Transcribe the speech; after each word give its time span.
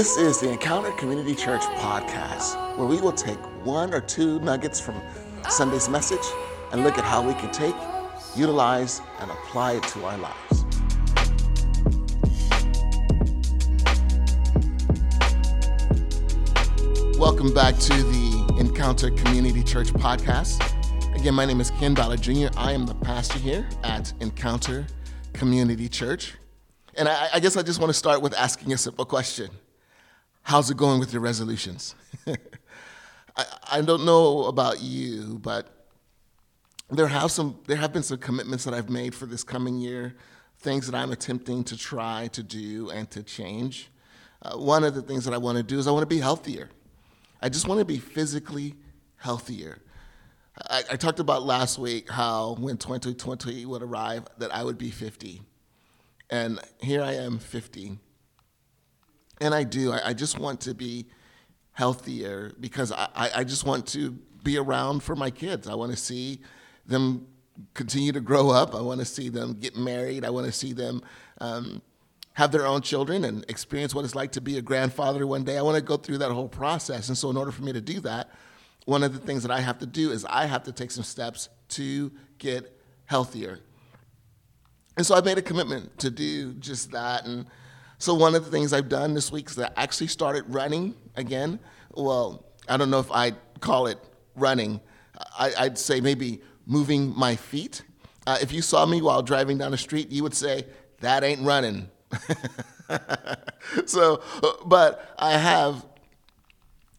This 0.00 0.16
is 0.16 0.40
the 0.40 0.50
Encounter 0.50 0.92
Community 0.92 1.34
Church 1.34 1.60
podcast, 1.60 2.78
where 2.78 2.86
we 2.86 3.02
will 3.02 3.12
take 3.12 3.36
one 3.66 3.92
or 3.92 4.00
two 4.00 4.40
nuggets 4.40 4.80
from 4.80 4.98
Sunday's 5.50 5.90
message 5.90 6.24
and 6.72 6.82
look 6.84 6.96
at 6.96 7.04
how 7.04 7.20
we 7.20 7.34
can 7.34 7.52
take, 7.52 7.74
utilize, 8.34 9.02
and 9.18 9.30
apply 9.30 9.72
it 9.72 9.82
to 9.82 10.02
our 10.06 10.16
lives. 10.16 10.64
Welcome 17.18 17.52
back 17.52 17.76
to 17.76 17.92
the 17.92 18.56
Encounter 18.58 19.10
Community 19.10 19.62
Church 19.62 19.88
podcast. 19.88 20.64
Again, 21.14 21.34
my 21.34 21.44
name 21.44 21.60
is 21.60 21.72
Ken 21.72 21.92
Ballard 21.92 22.22
Jr. 22.22 22.48
I 22.56 22.72
am 22.72 22.86
the 22.86 22.94
pastor 22.94 23.38
here 23.38 23.68
at 23.84 24.14
Encounter 24.20 24.86
Community 25.34 25.90
Church. 25.90 26.36
And 26.94 27.06
I, 27.06 27.28
I 27.34 27.40
guess 27.40 27.58
I 27.58 27.62
just 27.62 27.78
want 27.80 27.90
to 27.90 27.94
start 27.98 28.22
with 28.22 28.32
asking 28.32 28.72
a 28.72 28.78
simple 28.78 29.04
question 29.04 29.50
How's 30.50 30.68
it 30.68 30.76
going 30.76 30.98
with 30.98 31.12
your 31.12 31.22
resolutions? 31.22 31.94
I, 33.36 33.44
I 33.70 33.80
don't 33.82 34.04
know 34.04 34.46
about 34.46 34.82
you, 34.82 35.38
but 35.40 35.68
there 36.90 37.06
have 37.06 37.30
some 37.30 37.60
there 37.68 37.76
have 37.76 37.92
been 37.92 38.02
some 38.02 38.18
commitments 38.18 38.64
that 38.64 38.74
I've 38.74 38.90
made 38.90 39.14
for 39.14 39.26
this 39.26 39.44
coming 39.44 39.78
year, 39.78 40.16
things 40.58 40.90
that 40.90 40.96
I'm 40.96 41.12
attempting 41.12 41.62
to 41.62 41.76
try 41.76 42.30
to 42.32 42.42
do 42.42 42.90
and 42.90 43.08
to 43.12 43.22
change. 43.22 43.92
Uh, 44.42 44.56
one 44.56 44.82
of 44.82 44.96
the 44.96 45.02
things 45.02 45.24
that 45.24 45.32
I 45.32 45.38
want 45.38 45.56
to 45.58 45.62
do 45.62 45.78
is 45.78 45.86
I 45.86 45.92
want 45.92 46.02
to 46.02 46.12
be 46.12 46.18
healthier. 46.18 46.68
I 47.40 47.48
just 47.48 47.68
want 47.68 47.78
to 47.78 47.84
be 47.84 47.98
physically 47.98 48.74
healthier. 49.18 49.78
I, 50.68 50.82
I 50.90 50.96
talked 50.96 51.20
about 51.20 51.44
last 51.44 51.78
week 51.78 52.10
how 52.10 52.56
when 52.58 52.76
2020 52.76 53.66
would 53.66 53.84
arrive 53.84 54.26
that 54.38 54.52
I 54.52 54.64
would 54.64 54.78
be 54.78 54.90
50, 54.90 55.42
and 56.28 56.58
here 56.80 57.04
I 57.04 57.12
am 57.12 57.38
50 57.38 58.00
and 59.40 59.54
I 59.54 59.64
do. 59.64 59.92
I, 59.92 60.08
I 60.08 60.12
just 60.12 60.38
want 60.38 60.60
to 60.62 60.74
be 60.74 61.06
healthier 61.72 62.52
because 62.60 62.92
I, 62.92 63.30
I 63.36 63.44
just 63.44 63.64
want 63.64 63.86
to 63.88 64.10
be 64.42 64.58
around 64.58 65.02
for 65.02 65.16
my 65.16 65.30
kids. 65.30 65.68
I 65.68 65.74
want 65.74 65.92
to 65.92 65.96
see 65.96 66.40
them 66.86 67.26
continue 67.74 68.12
to 68.12 68.20
grow 68.20 68.50
up. 68.50 68.74
I 68.74 68.80
want 68.80 69.00
to 69.00 69.06
see 69.06 69.28
them 69.28 69.54
get 69.54 69.76
married. 69.76 70.24
I 70.24 70.30
want 70.30 70.46
to 70.46 70.52
see 70.52 70.72
them 70.72 71.02
um, 71.40 71.82
have 72.34 72.52
their 72.52 72.66
own 72.66 72.80
children 72.80 73.24
and 73.24 73.44
experience 73.48 73.94
what 73.94 74.04
it's 74.04 74.14
like 74.14 74.32
to 74.32 74.40
be 74.40 74.58
a 74.58 74.62
grandfather 74.62 75.26
one 75.26 75.44
day. 75.44 75.58
I 75.58 75.62
want 75.62 75.76
to 75.76 75.82
go 75.82 75.96
through 75.96 76.18
that 76.18 76.30
whole 76.30 76.48
process. 76.48 77.08
And 77.08 77.16
so, 77.16 77.30
in 77.30 77.36
order 77.36 77.50
for 77.50 77.62
me 77.62 77.72
to 77.72 77.80
do 77.80 78.00
that, 78.00 78.30
one 78.86 79.02
of 79.02 79.12
the 79.12 79.18
things 79.18 79.42
that 79.42 79.50
I 79.50 79.60
have 79.60 79.78
to 79.78 79.86
do 79.86 80.10
is 80.10 80.24
I 80.24 80.46
have 80.46 80.64
to 80.64 80.72
take 80.72 80.90
some 80.90 81.04
steps 81.04 81.48
to 81.70 82.10
get 82.38 82.76
healthier. 83.06 83.60
And 84.96 85.06
so 85.06 85.14
I 85.14 85.20
made 85.20 85.38
a 85.38 85.42
commitment 85.42 85.98
to 86.00 86.10
do 86.10 86.54
just 86.54 86.90
that. 86.92 87.24
And 87.24 87.46
so 88.00 88.14
one 88.14 88.34
of 88.34 88.46
the 88.46 88.50
things 88.50 88.72
I've 88.72 88.88
done 88.88 89.12
this 89.12 89.30
week 89.30 89.50
is 89.50 89.58
I 89.58 89.70
actually 89.76 90.06
started 90.06 90.44
running 90.48 90.94
again. 91.16 91.60
Well, 91.92 92.46
I 92.66 92.78
don't 92.78 92.90
know 92.90 92.98
if 92.98 93.12
I'd 93.12 93.36
call 93.60 93.88
it 93.88 93.98
running. 94.34 94.80
I, 95.38 95.64
would 95.64 95.76
say 95.76 96.00
maybe 96.00 96.40
moving 96.64 97.14
my 97.14 97.36
feet. 97.36 97.82
Uh, 98.26 98.38
if 98.40 98.52
you 98.52 98.62
saw 98.62 98.86
me 98.86 99.02
while 99.02 99.20
driving 99.22 99.58
down 99.58 99.72
the 99.72 99.76
street, 99.76 100.10
you 100.10 100.22
would 100.22 100.32
say, 100.34 100.64
that 101.00 101.22
ain't 101.22 101.42
running. 101.42 101.90
so, 103.84 104.22
but 104.64 105.14
I 105.18 105.32
have 105.32 105.84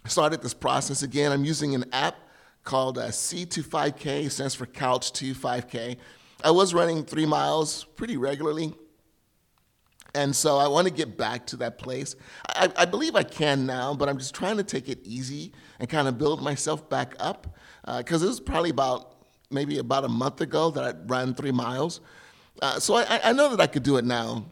started 0.05 0.43
this 0.43 0.53
process 0.53 1.01
again. 1.01 1.31
I'm 1.31 1.45
using 1.45 1.73
an 1.73 1.85
app 1.91 2.15
called 2.63 2.99
uh, 2.99 3.07
C25K, 3.07 4.29
stands 4.29 4.53
for 4.53 4.67
Couch 4.67 5.13
to 5.13 5.33
5K. 5.33 5.97
I 6.43 6.51
was 6.51 6.75
running 6.75 7.05
three 7.05 7.25
miles 7.25 7.85
pretty 7.95 8.17
regularly 8.17 8.75
and 10.13 10.35
so 10.35 10.57
I 10.57 10.67
want 10.67 10.87
to 10.87 10.93
get 10.93 11.17
back 11.17 11.45
to 11.47 11.57
that 11.57 11.77
place. 11.77 12.15
I, 12.49 12.69
I, 12.75 12.85
believe 12.85 13.15
I 13.15 13.23
can 13.23 13.65
now, 13.65 13.93
but 13.93 14.09
I'm 14.09 14.17
just 14.17 14.35
trying 14.35 14.57
to 14.57 14.63
take 14.63 14.89
it 14.89 14.99
easy 15.03 15.53
and 15.79 15.87
kind 15.87 16.07
of 16.07 16.17
build 16.17 16.41
myself 16.41 16.89
back 16.89 17.15
up. 17.19 17.55
Because 17.85 18.21
uh, 18.21 18.25
it 18.25 18.29
was 18.29 18.39
probably 18.39 18.71
about 18.71 19.15
maybe 19.49 19.77
about 19.77 20.03
a 20.03 20.09
month 20.09 20.41
ago 20.41 20.69
that 20.71 20.83
I 20.83 20.93
ran 21.05 21.33
three 21.33 21.51
miles. 21.51 22.01
Uh, 22.61 22.79
so 22.79 22.95
I, 22.95 23.21
I, 23.23 23.33
know 23.33 23.49
that 23.49 23.61
I 23.61 23.67
could 23.67 23.83
do 23.83 23.97
it 23.97 24.05
now. 24.05 24.45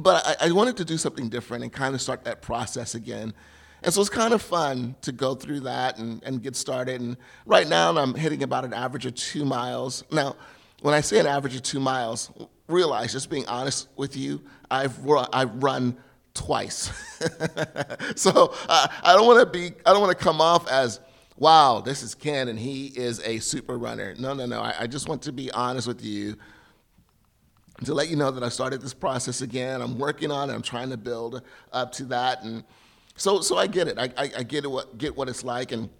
But 0.00 0.26
I, 0.26 0.48
I 0.48 0.52
wanted 0.52 0.76
to 0.78 0.84
do 0.84 0.96
something 0.96 1.28
different 1.28 1.62
and 1.62 1.72
kind 1.72 1.94
of 1.94 2.00
start 2.00 2.24
that 2.24 2.42
process 2.42 2.94
again. 2.94 3.32
And 3.82 3.92
so 3.92 4.00
it's 4.00 4.10
kind 4.10 4.32
of 4.32 4.40
fun 4.40 4.96
to 5.02 5.12
go 5.12 5.34
through 5.34 5.60
that 5.60 5.98
and, 5.98 6.22
and 6.24 6.42
get 6.42 6.56
started. 6.56 7.02
And 7.02 7.18
right 7.44 7.68
now 7.68 7.96
I'm 7.96 8.14
hitting 8.14 8.42
about 8.42 8.64
an 8.64 8.72
average 8.72 9.04
of 9.04 9.14
two 9.14 9.44
miles. 9.44 10.02
Now, 10.10 10.36
when 10.80 10.94
I 10.94 11.02
say 11.02 11.18
an 11.18 11.26
average 11.26 11.54
of 11.54 11.62
two 11.62 11.80
miles, 11.80 12.30
realize, 12.68 13.12
just 13.12 13.30
being 13.30 13.46
honest 13.46 13.88
with 13.96 14.16
you, 14.16 14.42
I've 14.70 15.04
run, 15.04 15.26
I've 15.32 15.62
run 15.62 15.96
twice. 16.32 16.90
so 18.16 18.54
uh, 18.68 18.86
I 19.02 19.14
don't 19.14 19.26
want 19.26 19.40
to 19.40 19.46
be, 19.46 19.74
I 19.86 19.92
don't 19.92 20.00
want 20.00 20.16
to 20.16 20.22
come 20.22 20.40
off 20.40 20.68
as, 20.68 21.00
wow, 21.36 21.80
this 21.80 22.02
is 22.02 22.14
Ken 22.14 22.48
and 22.48 22.58
he 22.58 22.86
is 22.86 23.20
a 23.24 23.38
super 23.38 23.78
runner. 23.78 24.14
No, 24.18 24.34
no, 24.34 24.46
no. 24.46 24.60
I, 24.60 24.74
I 24.80 24.86
just 24.86 25.08
want 25.08 25.22
to 25.22 25.32
be 25.32 25.50
honest 25.52 25.86
with 25.86 26.02
you 26.04 26.36
to 27.84 27.94
let 27.94 28.08
you 28.08 28.16
know 28.16 28.30
that 28.30 28.42
I 28.42 28.48
started 28.48 28.80
this 28.80 28.94
process 28.94 29.42
again. 29.42 29.82
I'm 29.82 29.98
working 29.98 30.30
on 30.30 30.50
it. 30.50 30.54
I'm 30.54 30.62
trying 30.62 30.90
to 30.90 30.96
build 30.96 31.42
up 31.72 31.92
to 31.92 32.04
that, 32.06 32.42
and 32.44 32.62
so 33.16 33.40
so 33.40 33.58
I 33.58 33.66
get 33.66 33.88
it. 33.88 33.98
I, 33.98 34.04
I, 34.16 34.30
I 34.38 34.42
get 34.44 34.64
it. 34.64 34.68
What 34.68 34.96
get 34.96 35.16
what 35.16 35.28
it's 35.28 35.42
like, 35.42 35.72
and 35.72 35.90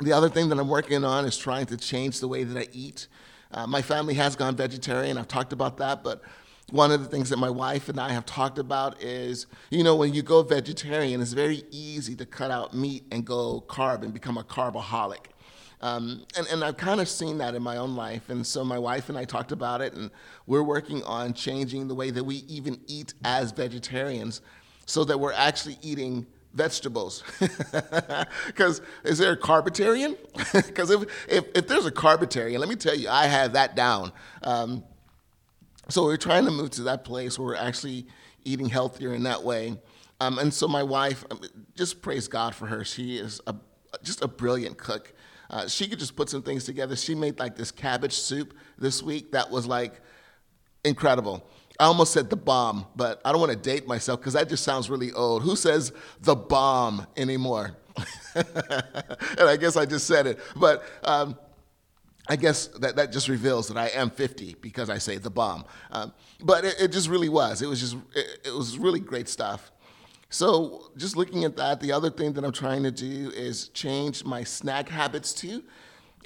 the 0.00 0.12
other 0.12 0.28
thing 0.28 0.48
that 0.48 0.58
I'm 0.58 0.68
working 0.68 1.04
on 1.04 1.24
is 1.24 1.36
trying 1.36 1.66
to 1.66 1.76
change 1.76 2.20
the 2.20 2.28
way 2.28 2.44
that 2.44 2.58
I 2.58 2.68
eat. 2.72 3.08
Uh, 3.50 3.66
my 3.66 3.82
family 3.82 4.14
has 4.14 4.36
gone 4.36 4.56
vegetarian. 4.56 5.16
I've 5.16 5.28
talked 5.28 5.52
about 5.52 5.78
that, 5.78 6.04
but 6.04 6.22
one 6.70 6.90
of 6.90 7.02
the 7.02 7.08
things 7.08 7.30
that 7.30 7.38
my 7.38 7.48
wife 7.48 7.88
and 7.88 7.98
I 7.98 8.10
have 8.12 8.26
talked 8.26 8.58
about 8.58 9.02
is, 9.02 9.46
you 9.70 9.82
know, 9.82 9.96
when 9.96 10.12
you 10.12 10.22
go 10.22 10.42
vegetarian, 10.42 11.22
it's 11.22 11.32
very 11.32 11.62
easy 11.70 12.14
to 12.16 12.26
cut 12.26 12.50
out 12.50 12.74
meat 12.74 13.04
and 13.10 13.24
go 13.24 13.64
carb 13.66 14.02
and 14.02 14.12
become 14.12 14.36
a 14.36 14.44
carbaholic. 14.44 15.28
Um, 15.80 16.26
and, 16.36 16.46
and 16.48 16.64
I've 16.64 16.76
kind 16.76 17.00
of 17.00 17.08
seen 17.08 17.38
that 17.38 17.54
in 17.54 17.62
my 17.62 17.76
own 17.76 17.94
life. 17.94 18.28
And 18.28 18.46
so 18.46 18.64
my 18.64 18.78
wife 18.78 19.08
and 19.08 19.16
I 19.16 19.24
talked 19.24 19.52
about 19.52 19.80
it, 19.80 19.94
and 19.94 20.10
we're 20.46 20.62
working 20.62 21.02
on 21.04 21.32
changing 21.32 21.88
the 21.88 21.94
way 21.94 22.10
that 22.10 22.24
we 22.24 22.36
even 22.48 22.80
eat 22.86 23.14
as 23.24 23.52
vegetarians 23.52 24.42
so 24.86 25.04
that 25.04 25.18
we're 25.18 25.32
actually 25.32 25.78
eating 25.80 26.26
vegetables. 26.58 27.22
Because 28.46 28.82
is 29.04 29.18
there 29.18 29.32
a 29.32 29.36
carbitarian? 29.36 30.16
Because 30.52 30.90
if, 30.96 31.02
if, 31.28 31.44
if, 31.54 31.68
there's 31.68 31.86
a 31.86 31.92
carbitarian, 31.92 32.58
let 32.58 32.68
me 32.68 32.74
tell 32.74 32.94
you, 32.94 33.08
I 33.08 33.26
have 33.26 33.52
that 33.52 33.76
down. 33.76 34.12
Um, 34.42 34.84
so 35.88 36.04
we're 36.04 36.16
trying 36.16 36.44
to 36.44 36.50
move 36.50 36.70
to 36.70 36.82
that 36.82 37.04
place 37.04 37.38
where 37.38 37.46
we're 37.46 37.56
actually 37.56 38.06
eating 38.44 38.68
healthier 38.68 39.14
in 39.14 39.22
that 39.22 39.42
way. 39.44 39.78
Um, 40.20 40.38
and 40.38 40.52
so 40.52 40.66
my 40.66 40.82
wife, 40.82 41.24
um, 41.30 41.40
just 41.76 42.02
praise 42.02 42.26
God 42.26 42.54
for 42.54 42.66
her. 42.66 42.84
She 42.84 43.16
is 43.18 43.40
a, 43.46 43.54
just 44.02 44.22
a 44.22 44.28
brilliant 44.28 44.76
cook. 44.76 45.14
Uh, 45.50 45.68
she 45.68 45.88
could 45.88 45.98
just 45.98 46.16
put 46.16 46.28
some 46.28 46.42
things 46.42 46.64
together. 46.64 46.96
She 46.96 47.14
made 47.14 47.38
like 47.38 47.56
this 47.56 47.70
cabbage 47.70 48.14
soup 48.14 48.54
this 48.76 49.02
week 49.02 49.32
that 49.32 49.50
was 49.50 49.66
like 49.66 50.00
incredible. 50.84 51.48
I 51.80 51.84
almost 51.84 52.12
said 52.12 52.28
the 52.28 52.36
bomb, 52.36 52.86
but 52.96 53.20
I 53.24 53.30
don't 53.30 53.40
want 53.40 53.52
to 53.52 53.58
date 53.58 53.86
myself 53.86 54.20
because 54.20 54.32
that 54.32 54.48
just 54.48 54.64
sounds 54.64 54.90
really 54.90 55.12
old. 55.12 55.42
Who 55.42 55.54
says 55.54 55.92
the 56.20 56.34
bomb 56.34 57.06
anymore? 57.16 57.76
and 58.34 58.44
I 59.40 59.56
guess 59.56 59.76
I 59.76 59.86
just 59.86 60.06
said 60.06 60.26
it. 60.26 60.40
But 60.56 60.82
um, 61.04 61.38
I 62.28 62.36
guess 62.36 62.66
that, 62.68 62.96
that 62.96 63.12
just 63.12 63.28
reveals 63.28 63.68
that 63.68 63.76
I 63.76 63.88
am 63.88 64.10
50 64.10 64.56
because 64.60 64.90
I 64.90 64.98
say 64.98 65.18
the 65.18 65.30
bomb. 65.30 65.64
Um, 65.92 66.12
but 66.40 66.64
it, 66.64 66.76
it, 66.80 66.92
just 66.92 67.08
really 67.08 67.28
was. 67.28 67.62
It 67.62 67.68
was 67.68 67.80
just, 67.80 67.96
it, 68.14 68.46
it 68.46 68.54
was 68.54 68.76
really 68.76 69.00
great 69.00 69.28
stuff. 69.28 69.70
So, 70.30 70.90
just 70.98 71.16
looking 71.16 71.44
at 71.44 71.56
that, 71.56 71.80
the 71.80 71.92
other 71.92 72.10
thing 72.10 72.34
that 72.34 72.44
I'm 72.44 72.52
trying 72.52 72.82
to 72.82 72.90
do 72.90 73.30
is 73.34 73.68
change 73.68 74.24
my 74.24 74.44
snack 74.44 74.88
habits 74.88 75.32
too. 75.32 75.62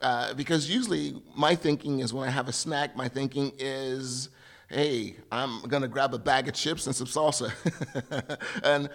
Uh, 0.00 0.34
because 0.34 0.68
usually 0.68 1.22
my 1.36 1.54
thinking 1.54 2.00
is 2.00 2.12
when 2.12 2.28
I 2.28 2.32
have 2.32 2.48
a 2.48 2.52
snack, 2.52 2.96
my 2.96 3.06
thinking 3.06 3.52
is 3.58 4.30
hey, 4.72 5.16
I'm 5.30 5.60
gonna 5.62 5.88
grab 5.88 6.14
a 6.14 6.18
bag 6.18 6.48
of 6.48 6.54
chips 6.54 6.86
and 6.86 6.96
some 6.96 7.06
salsa. 7.06 7.52
and 8.64 8.88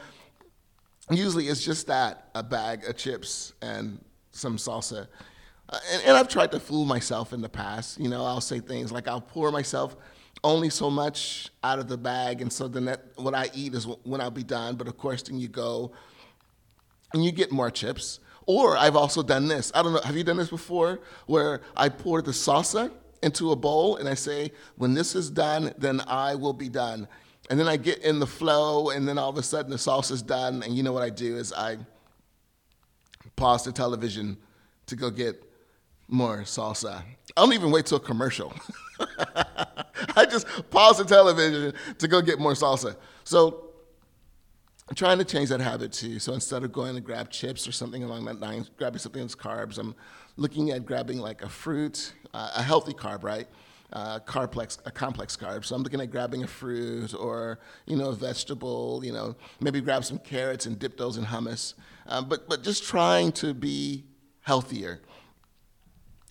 usually 1.09 1.47
it's 1.47 1.63
just 1.63 1.87
that 1.87 2.29
a 2.35 2.43
bag 2.43 2.85
of 2.85 2.97
chips 2.97 3.53
and 3.61 4.03
some 4.31 4.57
salsa. 4.57 5.07
Uh, 5.69 5.79
and, 5.91 6.03
and, 6.05 6.17
I've 6.17 6.29
tried 6.29 6.51
to 6.51 6.59
fool 6.59 6.85
myself 6.85 7.33
in 7.33 7.41
the 7.41 7.49
past. 7.49 7.99
You 7.99 8.07
know, 8.07 8.23
I'll 8.23 8.41
say 8.41 8.59
things 8.59 8.91
like 8.91 9.07
I'll 9.07 9.21
pour 9.21 9.51
myself 9.51 9.97
only 10.43 10.69
so 10.69 10.89
much 10.89 11.49
out 11.63 11.77
of 11.77 11.89
the 11.89 11.97
bag, 11.97 12.41
and 12.41 12.51
so 12.51 12.67
then 12.67 12.85
that 12.85 13.03
what 13.17 13.35
I 13.35 13.49
eat 13.53 13.73
is 13.73 13.85
when 13.85 14.21
I'll 14.21 14.31
be 14.31 14.43
done. 14.43 14.75
But 14.75 14.87
of 14.87 14.97
course, 14.97 15.23
then 15.23 15.39
you 15.39 15.49
go 15.49 15.91
and 17.13 17.23
you 17.23 17.31
get 17.31 17.51
more 17.51 17.69
chips. 17.69 18.19
Or 18.45 18.77
I've 18.77 18.95
also 18.95 19.21
done 19.23 19.49
this. 19.49 19.73
I 19.75 19.83
don't 19.83 19.91
know. 19.91 19.99
Have 19.99 20.15
you 20.15 20.23
done 20.23 20.37
this 20.37 20.49
before? 20.49 21.01
Where 21.25 21.61
I 21.75 21.89
pour 21.89 22.21
the 22.21 22.31
salsa 22.31 22.91
into 23.21 23.51
a 23.51 23.55
bowl 23.55 23.97
and 23.97 24.07
I 24.07 24.13
say, 24.13 24.51
when 24.75 24.93
this 24.93 25.15
is 25.15 25.29
done, 25.29 25.73
then 25.77 26.01
I 26.07 26.35
will 26.35 26.53
be 26.53 26.69
done. 26.69 27.07
And 27.49 27.59
then 27.59 27.67
I 27.67 27.77
get 27.77 27.99
in 27.99 28.19
the 28.19 28.27
flow, 28.27 28.89
and 28.89 29.07
then 29.07 29.17
all 29.17 29.29
of 29.29 29.37
a 29.37 29.43
sudden 29.43 29.71
the 29.71 30.07
is 30.11 30.21
done. 30.21 30.63
And 30.63 30.75
you 30.75 30.83
know 30.83 30.91
what 30.91 31.03
I 31.03 31.09
do 31.09 31.37
is 31.37 31.53
I 31.53 31.77
pause 33.37 33.63
the 33.63 33.71
television 33.71 34.37
to 34.87 34.95
go 34.95 35.09
get 35.09 35.41
more 36.09 36.39
salsa. 36.39 36.95
I 36.95 37.41
don't 37.41 37.53
even 37.53 37.71
wait 37.71 37.85
till 37.85 37.97
a 37.97 38.01
commercial. 38.01 38.53
I 40.15 40.25
just 40.25 40.47
pause 40.69 40.97
the 40.97 41.05
television 41.05 41.73
to 41.99 42.07
go 42.07 42.21
get 42.21 42.39
more 42.39 42.53
salsa. 42.53 42.95
So 43.23 43.67
I'm 44.89 44.95
trying 44.95 45.17
to 45.17 45.25
change 45.25 45.49
that 45.49 45.59
habit 45.59 45.91
too. 45.91 46.19
So 46.19 46.33
instead 46.33 46.63
of 46.63 46.71
going 46.71 46.95
to 46.95 47.01
grab 47.01 47.29
chips 47.29 47.67
or 47.67 47.71
something 47.71 48.03
along 48.03 48.25
that 48.25 48.39
line, 48.39 48.65
grabbing 48.77 48.99
something 48.99 49.21
that's 49.21 49.35
carbs, 49.35 49.77
I'm 49.77 49.95
looking 50.37 50.71
at 50.71 50.85
grabbing 50.85 51.19
like 51.19 51.41
a 51.41 51.49
fruit, 51.49 52.13
uh, 52.33 52.51
a 52.55 52.63
healthy 52.63 52.93
carb, 52.93 53.23
right? 53.23 53.47
Uh, 53.91 54.19
complex, 54.19 54.77
a 54.85 54.91
complex 54.91 55.35
carb. 55.35 55.65
So 55.65 55.75
I'm 55.75 55.81
looking 55.81 56.01
at 56.01 56.11
grabbing 56.11 56.43
a 56.43 56.47
fruit 56.47 57.13
or 57.13 57.59
you 57.85 57.95
know 57.95 58.09
a 58.09 58.15
vegetable. 58.15 59.01
You 59.03 59.13
know 59.13 59.35
maybe 59.59 59.81
grab 59.81 60.05
some 60.05 60.19
carrots 60.19 60.65
and 60.65 60.77
dip 60.77 60.97
those 60.97 61.17
in 61.17 61.25
hummus. 61.25 61.73
Uh, 62.05 62.21
but 62.21 62.47
but 62.47 62.63
just 62.63 62.83
trying 62.83 63.31
to 63.33 63.53
be 63.53 64.03
healthier 64.41 65.01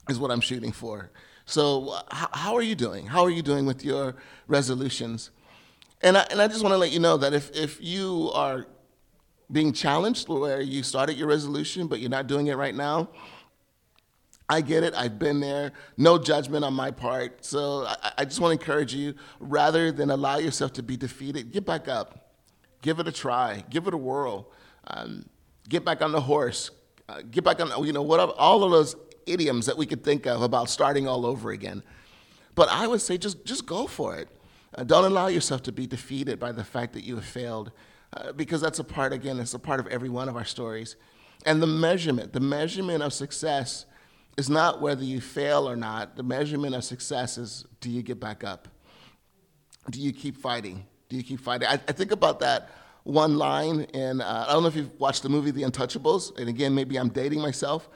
is 0.08 0.18
what 0.18 0.30
I'm 0.30 0.40
shooting 0.40 0.72
for. 0.72 1.10
So 1.46 1.90
uh, 1.90 2.02
how, 2.10 2.28
how 2.32 2.54
are 2.56 2.62
you 2.62 2.74
doing? 2.74 3.06
How 3.06 3.24
are 3.24 3.30
you 3.30 3.42
doing 3.42 3.66
with 3.66 3.84
your 3.84 4.16
resolutions? 4.48 5.30
And 6.02 6.18
I, 6.18 6.26
and 6.30 6.42
I 6.42 6.48
just 6.48 6.62
want 6.62 6.72
to 6.72 6.78
let 6.78 6.90
you 6.90 7.00
know 7.00 7.16
that 7.16 7.32
if, 7.32 7.54
if 7.56 7.78
you 7.80 8.30
are 8.34 8.66
being 9.50 9.72
challenged 9.72 10.28
where 10.28 10.60
you 10.60 10.82
started 10.82 11.16
your 11.16 11.28
resolution 11.28 11.86
but 11.86 12.00
you're 12.00 12.10
not 12.10 12.26
doing 12.26 12.48
it 12.48 12.56
right 12.56 12.74
now, 12.74 13.08
I 14.48 14.60
get 14.60 14.84
it. 14.84 14.94
I've 14.94 15.18
been 15.18 15.40
there. 15.40 15.72
No 15.96 16.18
judgment 16.18 16.64
on 16.64 16.72
my 16.74 16.90
part. 16.90 17.44
So 17.44 17.84
I, 17.86 18.12
I 18.18 18.24
just 18.24 18.40
want 18.40 18.58
to 18.58 18.62
encourage 18.62 18.94
you 18.94 19.14
rather 19.40 19.90
than 19.90 20.10
allow 20.10 20.38
yourself 20.38 20.72
to 20.74 20.82
be 20.82 20.96
defeated, 20.96 21.52
get 21.52 21.64
back 21.64 21.88
up. 21.88 22.34
Give 22.82 23.00
it 23.00 23.08
a 23.08 23.12
try. 23.12 23.64
Give 23.70 23.86
it 23.88 23.94
a 23.94 23.96
whirl. 23.96 24.52
Um, 24.86 25.28
get 25.68 25.84
back 25.84 26.02
on 26.02 26.12
the 26.12 26.20
horse. 26.20 26.70
Uh, 27.08 27.22
get 27.28 27.42
back 27.42 27.60
on, 27.60 27.84
you 27.84 27.92
know, 27.92 28.02
whatever, 28.02 28.32
all 28.32 28.62
of 28.62 28.70
those 28.70 28.94
idioms 29.26 29.66
that 29.66 29.76
we 29.76 29.86
could 29.86 30.04
think 30.04 30.26
of 30.26 30.42
about 30.42 30.70
starting 30.70 31.08
all 31.08 31.26
over 31.26 31.50
again. 31.50 31.82
But 32.54 32.68
I 32.68 32.86
would 32.86 33.00
say 33.00 33.18
just, 33.18 33.44
just 33.44 33.66
go 33.66 33.86
for 33.86 34.16
it. 34.16 34.28
Uh, 34.74 34.84
don't 34.84 35.04
allow 35.04 35.26
yourself 35.26 35.62
to 35.64 35.72
be 35.72 35.86
defeated 35.86 36.38
by 36.38 36.52
the 36.52 36.64
fact 36.64 36.92
that 36.92 37.04
you 37.04 37.16
have 37.16 37.24
failed, 37.24 37.72
uh, 38.12 38.32
because 38.32 38.60
that's 38.60 38.78
a 38.78 38.84
part, 38.84 39.12
again, 39.12 39.40
it's 39.40 39.54
a 39.54 39.58
part 39.58 39.80
of 39.80 39.86
every 39.88 40.08
one 40.08 40.28
of 40.28 40.36
our 40.36 40.44
stories. 40.44 40.96
And 41.44 41.60
the 41.60 41.66
measurement, 41.66 42.32
the 42.32 42.40
measurement 42.40 43.02
of 43.02 43.12
success 43.12 43.86
is 44.36 44.50
not 44.50 44.80
whether 44.80 45.04
you 45.04 45.20
fail 45.20 45.68
or 45.68 45.76
not. 45.76 46.16
The 46.16 46.22
measurement 46.22 46.74
of 46.74 46.84
success 46.84 47.38
is 47.38 47.64
do 47.80 47.90
you 47.90 48.02
get 48.02 48.20
back 48.20 48.44
up? 48.44 48.68
Do 49.90 50.00
you 50.00 50.12
keep 50.12 50.36
fighting? 50.36 50.86
Do 51.08 51.16
you 51.16 51.22
keep 51.22 51.40
fighting? 51.40 51.68
I, 51.68 51.74
I 51.74 51.92
think 51.92 52.12
about 52.12 52.40
that 52.40 52.70
one 53.04 53.38
line 53.38 53.82
in, 53.94 54.20
uh, 54.20 54.46
I 54.48 54.52
don't 54.52 54.62
know 54.62 54.68
if 54.68 54.74
you've 54.74 54.98
watched 54.98 55.22
the 55.22 55.28
movie 55.28 55.52
The 55.52 55.62
Untouchables, 55.62 56.36
and 56.38 56.48
again, 56.48 56.74
maybe 56.74 56.96
I'm 56.96 57.08
dating 57.08 57.40
myself, 57.40 57.88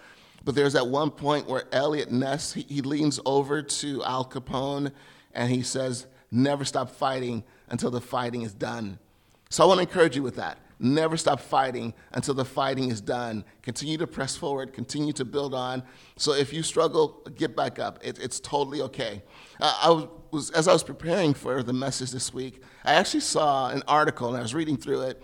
but 0.45 0.55
there's 0.55 0.75
that 0.75 0.87
one 0.87 1.11
point 1.11 1.49
where 1.49 1.65
Eliot 1.73 2.13
Ness, 2.13 2.53
he, 2.53 2.63
he 2.63 2.81
leans 2.81 3.19
over 3.27 3.61
to 3.61 4.05
Al 4.05 4.25
Capone 4.25 4.93
and 5.35 5.51
he 5.51 5.63
says, 5.63 6.07
Never 6.31 6.65
stop 6.65 6.91
fighting 6.91 7.43
until 7.69 7.91
the 7.91 8.01
fighting 8.01 8.43
is 8.43 8.55
done. 8.55 9.01
So 9.49 9.65
I 9.65 9.67
want 9.67 9.79
to 9.79 9.83
encourage 9.83 10.15
you 10.15 10.23
with 10.23 10.37
that. 10.37 10.59
Never 10.83 11.19
stop 11.19 11.41
fighting 11.41 11.93
until 12.13 12.33
the 12.33 12.45
fighting 12.45 12.91
is 12.91 13.03
done. 13.03 13.45
Continue 13.61 13.99
to 13.99 14.07
press 14.07 14.35
forward, 14.35 14.73
continue 14.73 15.13
to 15.13 15.27
build 15.27 15.53
on. 15.53 15.83
So 16.17 16.33
if 16.33 16.55
you 16.55 16.63
struggle, 16.63 17.23
get 17.37 17.55
back 17.55 17.79
up. 17.79 17.99
It, 18.03 18.19
it's 18.19 18.41
totally 18.41 18.81
okay. 18.81 19.23
Uh, 19.61 19.75
I 19.83 20.09
was, 20.31 20.51
as 20.53 20.69
I 20.69 20.73
was 20.73 20.83
preparing 20.83 21.35
for 21.35 21.63
the 21.63 21.75
message 21.75 22.13
this 22.13 22.33
week, 22.33 22.63
I 22.83 22.95
actually 22.95 23.21
saw 23.21 23.69
an 23.69 23.83
article 23.87 24.29
and 24.29 24.39
I 24.39 24.41
was 24.41 24.55
reading 24.55 24.79
through 24.79 25.03
it. 25.03 25.23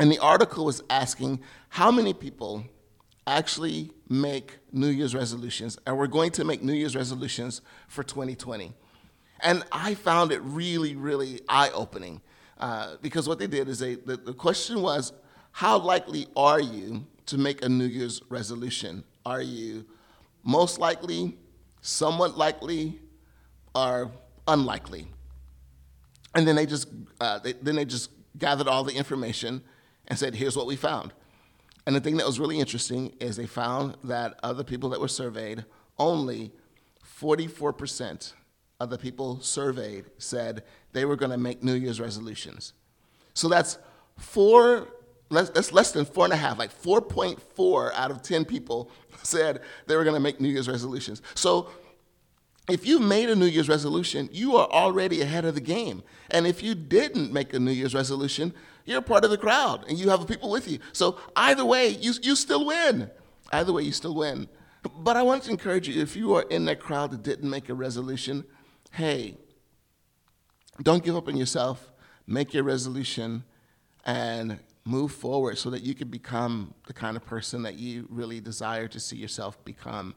And 0.00 0.10
the 0.10 0.18
article 0.20 0.64
was 0.64 0.82
asking 0.88 1.40
how 1.68 1.90
many 1.90 2.14
people 2.14 2.64
actually 3.26 3.90
make 4.08 4.58
New 4.72 4.88
Year's 4.88 5.14
resolutions, 5.14 5.78
and 5.86 5.98
we're 5.98 6.06
going 6.06 6.30
to 6.30 6.44
make 6.44 6.62
New 6.62 6.72
Year's 6.72 6.96
resolutions 6.96 7.60
for 7.88 8.02
2020. 8.02 8.72
And 9.40 9.64
I 9.70 9.94
found 9.94 10.32
it 10.32 10.40
really, 10.42 10.96
really 10.96 11.40
eye 11.46 11.70
opening 11.74 12.22
uh, 12.58 12.96
because 13.02 13.28
what 13.28 13.38
they 13.38 13.46
did 13.46 13.68
is 13.68 13.78
they, 13.78 13.96
the, 13.96 14.16
the 14.16 14.32
question 14.32 14.80
was, 14.82 15.12
how 15.52 15.78
likely 15.78 16.26
are 16.36 16.60
you 16.60 17.06
to 17.26 17.38
make 17.38 17.64
a 17.64 17.68
New 17.68 17.86
Year's 17.86 18.22
resolution? 18.28 19.04
Are 19.24 19.42
you 19.42 19.84
most 20.42 20.78
likely, 20.78 21.36
somewhat 21.80 22.38
likely, 22.38 23.00
or 23.74 24.10
unlikely? 24.46 25.06
And 26.34 26.46
then 26.46 26.56
they 26.56 26.66
just, 26.66 26.88
uh, 27.20 27.38
they, 27.38 27.52
then 27.54 27.76
they 27.76 27.84
just 27.84 28.10
gathered 28.38 28.68
all 28.68 28.84
the 28.84 28.94
information 28.94 29.62
and 30.08 30.18
said, 30.18 30.34
here's 30.34 30.56
what 30.56 30.66
we 30.66 30.76
found. 30.76 31.12
And 31.86 31.94
the 31.94 32.00
thing 32.00 32.16
that 32.16 32.26
was 32.26 32.40
really 32.40 32.58
interesting 32.58 33.14
is 33.20 33.36
they 33.36 33.46
found 33.46 33.96
that 34.04 34.38
of 34.42 34.56
the 34.56 34.64
people 34.64 34.90
that 34.90 35.00
were 35.00 35.08
surveyed, 35.08 35.64
only 35.98 36.52
44% 37.20 38.32
of 38.80 38.90
the 38.90 38.98
people 38.98 39.40
surveyed 39.40 40.04
said 40.18 40.62
they 40.96 41.04
were 41.04 41.14
going 41.14 41.30
to 41.30 41.36
make 41.36 41.62
New 41.62 41.74
Year's 41.74 42.00
resolutions. 42.00 42.72
So 43.34 43.48
that's 43.48 43.76
four, 44.16 44.88
that's 45.30 45.70
less 45.70 45.92
than 45.92 46.06
four 46.06 46.24
and 46.24 46.32
a 46.32 46.36
half, 46.36 46.58
like 46.58 46.72
4.4 46.72 47.92
out 47.92 48.10
of 48.10 48.22
10 48.22 48.46
people 48.46 48.90
said 49.22 49.60
they 49.86 49.94
were 49.94 50.04
going 50.04 50.14
to 50.14 50.20
make 50.20 50.40
New 50.40 50.48
Year's 50.48 50.68
resolutions. 50.68 51.20
So 51.34 51.68
if 52.66 52.86
you 52.86 52.98
made 52.98 53.28
a 53.28 53.36
New 53.36 53.44
Year's 53.44 53.68
resolution, 53.68 54.30
you 54.32 54.56
are 54.56 54.68
already 54.68 55.20
ahead 55.20 55.44
of 55.44 55.54
the 55.54 55.60
game. 55.60 56.02
And 56.30 56.46
if 56.46 56.62
you 56.62 56.74
didn't 56.74 57.30
make 57.30 57.52
a 57.52 57.60
New 57.60 57.72
Year's 57.72 57.94
resolution, 57.94 58.54
you're 58.86 59.02
part 59.02 59.22
of 59.22 59.30
the 59.30 59.36
crowd 59.36 59.84
and 59.88 59.98
you 59.98 60.08
have 60.08 60.26
people 60.26 60.48
with 60.48 60.66
you. 60.66 60.78
So 60.94 61.18
either 61.36 61.66
way, 61.66 61.88
you, 61.88 62.14
you 62.22 62.34
still 62.34 62.64
win. 62.64 63.10
Either 63.52 63.74
way, 63.74 63.82
you 63.82 63.92
still 63.92 64.14
win. 64.14 64.48
But 64.98 65.18
I 65.18 65.22
want 65.22 65.42
to 65.42 65.50
encourage 65.50 65.88
you 65.88 66.00
if 66.00 66.16
you 66.16 66.34
are 66.36 66.42
in 66.48 66.64
that 66.64 66.80
crowd 66.80 67.10
that 67.10 67.22
didn't 67.22 67.50
make 67.50 67.68
a 67.68 67.74
resolution, 67.74 68.44
hey, 68.92 69.36
don't 70.82 71.04
give 71.04 71.16
up 71.16 71.28
on 71.28 71.36
yourself. 71.36 71.92
Make 72.26 72.54
your 72.54 72.64
resolution 72.64 73.44
and 74.04 74.58
move 74.84 75.12
forward 75.12 75.58
so 75.58 75.70
that 75.70 75.82
you 75.82 75.94
can 75.94 76.08
become 76.08 76.74
the 76.86 76.92
kind 76.92 77.16
of 77.16 77.24
person 77.24 77.62
that 77.62 77.78
you 77.78 78.06
really 78.08 78.40
desire 78.40 78.86
to 78.88 79.00
see 79.00 79.16
yourself 79.16 79.62
become. 79.64 80.14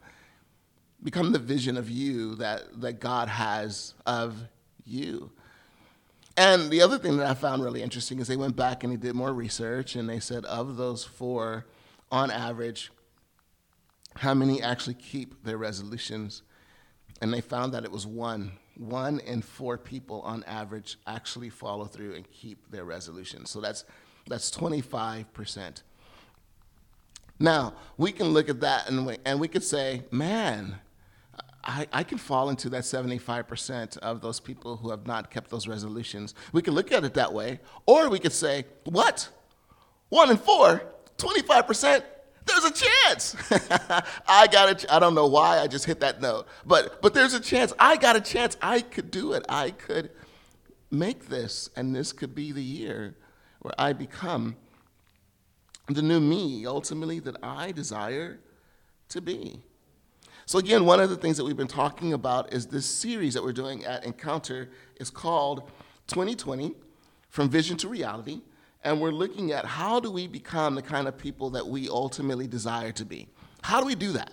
Become 1.01 1.31
the 1.31 1.39
vision 1.39 1.77
of 1.77 1.89
you 1.89 2.35
that, 2.35 2.81
that 2.81 2.99
God 2.99 3.29
has 3.29 3.93
of 4.05 4.35
you. 4.85 5.31
And 6.37 6.69
the 6.69 6.81
other 6.81 6.97
thing 6.97 7.17
that 7.17 7.27
I 7.27 7.33
found 7.33 7.63
really 7.63 7.81
interesting 7.81 8.19
is 8.19 8.27
they 8.27 8.37
went 8.37 8.55
back 8.55 8.83
and 8.83 8.93
they 8.93 8.97
did 8.97 9.15
more 9.15 9.33
research 9.33 9.95
and 9.95 10.07
they 10.07 10.19
said 10.19 10.45
of 10.45 10.77
those 10.77 11.03
four, 11.03 11.65
on 12.11 12.31
average, 12.31 12.91
how 14.15 14.33
many 14.33 14.61
actually 14.61 14.93
keep 14.95 15.43
their 15.43 15.57
resolutions 15.57 16.43
and 17.21 17.33
they 17.33 17.41
found 17.41 17.73
that 17.73 17.83
it 17.83 17.91
was 17.91 18.05
one. 18.07 18.53
One 18.79 19.19
in 19.19 19.41
four 19.41 19.77
people 19.77 20.21
on 20.21 20.45
average 20.45 20.97
actually 21.05 21.49
follow 21.49 21.83
through 21.83 22.15
and 22.15 22.31
keep 22.31 22.71
their 22.71 22.85
resolutions. 22.85 23.49
So 23.49 23.59
that's, 23.59 23.83
that's 24.25 24.49
25%. 24.51 25.83
Now, 27.41 27.73
we 27.97 28.13
can 28.13 28.27
look 28.27 28.47
at 28.47 28.61
that 28.61 28.89
and 28.89 29.05
we, 29.05 29.17
and 29.25 29.37
we 29.37 29.49
could 29.49 29.65
say, 29.65 30.03
man, 30.11 30.79
I, 31.61 31.87
I 31.91 32.03
can 32.03 32.17
fall 32.17 32.49
into 32.49 32.69
that 32.69 32.83
75% 32.83 33.97
of 33.97 34.21
those 34.21 34.39
people 34.39 34.77
who 34.77 34.91
have 34.91 35.05
not 35.05 35.29
kept 35.29 35.49
those 35.49 35.67
resolutions. 35.67 36.33
We 36.53 36.61
can 36.61 36.73
look 36.73 36.93
at 36.93 37.03
it 37.03 37.15
that 37.15 37.33
way. 37.33 37.59
Or 37.85 38.09
we 38.09 38.17
could 38.17 38.31
say, 38.31 38.65
what? 38.85 39.27
One 40.07 40.31
in 40.31 40.37
four, 40.37 40.83
25%? 41.17 42.01
There's 42.49 42.65
a 42.65 42.85
chance. 42.85 43.35
I 44.27 44.47
got 44.47 44.83
a, 44.83 44.93
I 44.93 44.99
don't 44.99 45.15
know 45.15 45.27
why 45.27 45.59
I 45.59 45.67
just 45.67 45.85
hit 45.85 45.99
that 46.01 46.21
note, 46.21 46.47
but 46.65 47.01
but 47.01 47.13
there's 47.13 47.33
a 47.33 47.39
chance. 47.39 47.73
I 47.79 47.97
got 47.97 48.15
a 48.15 48.21
chance. 48.21 48.57
I 48.61 48.81
could 48.81 49.11
do 49.11 49.33
it. 49.33 49.45
I 49.47 49.71
could 49.71 50.11
make 50.91 51.27
this, 51.27 51.69
and 51.75 51.95
this 51.95 52.11
could 52.11 52.33
be 52.33 52.51
the 52.51 52.63
year 52.63 53.15
where 53.59 53.73
I 53.77 53.93
become 53.93 54.55
the 55.87 56.01
new 56.01 56.19
me, 56.19 56.65
ultimately 56.65 57.19
that 57.19 57.37
I 57.41 57.71
desire 57.71 58.39
to 59.09 59.21
be. 59.21 59.61
So 60.45 60.57
again, 60.57 60.85
one 60.85 60.99
of 60.99 61.09
the 61.09 61.15
things 61.15 61.37
that 61.37 61.43
we've 61.43 61.57
been 61.57 61.67
talking 61.67 62.13
about 62.13 62.53
is 62.53 62.67
this 62.67 62.85
series 62.85 63.35
that 63.35 63.43
we're 63.43 63.53
doing 63.53 63.85
at 63.85 64.03
Encounter 64.05 64.69
is 64.99 65.09
called 65.09 65.69
2020 66.07 66.73
from 67.29 67.49
vision 67.49 67.77
to 67.77 67.87
reality 67.87 68.41
and 68.83 69.01
we're 69.01 69.11
looking 69.11 69.51
at 69.51 69.65
how 69.65 69.99
do 69.99 70.09
we 70.11 70.27
become 70.27 70.75
the 70.75 70.81
kind 70.81 71.07
of 71.07 71.17
people 71.17 71.49
that 71.51 71.67
we 71.67 71.89
ultimately 71.89 72.47
desire 72.47 72.91
to 72.93 73.05
be? 73.05 73.27
How 73.61 73.79
do 73.79 73.85
we 73.85 73.95
do 73.95 74.13
that? 74.13 74.31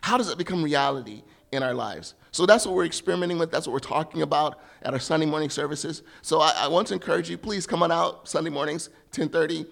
How 0.00 0.16
does 0.16 0.30
it 0.30 0.38
become 0.38 0.62
reality 0.62 1.22
in 1.52 1.62
our 1.62 1.74
lives? 1.74 2.14
So 2.30 2.46
that's 2.46 2.64
what 2.64 2.74
we're 2.74 2.86
experimenting 2.86 3.38
with. 3.38 3.50
That's 3.50 3.66
what 3.66 3.72
we're 3.72 3.80
talking 3.80 4.22
about 4.22 4.60
at 4.82 4.92
our 4.92 5.00
Sunday 5.00 5.26
morning 5.26 5.50
services. 5.50 6.02
So 6.22 6.40
I, 6.40 6.52
I 6.56 6.68
want 6.68 6.86
to 6.88 6.94
encourage 6.94 7.28
you, 7.28 7.36
please 7.36 7.66
come 7.66 7.82
on 7.82 7.90
out 7.90 8.28
Sunday 8.28 8.50
mornings, 8.50 8.88
1030. 9.16 9.66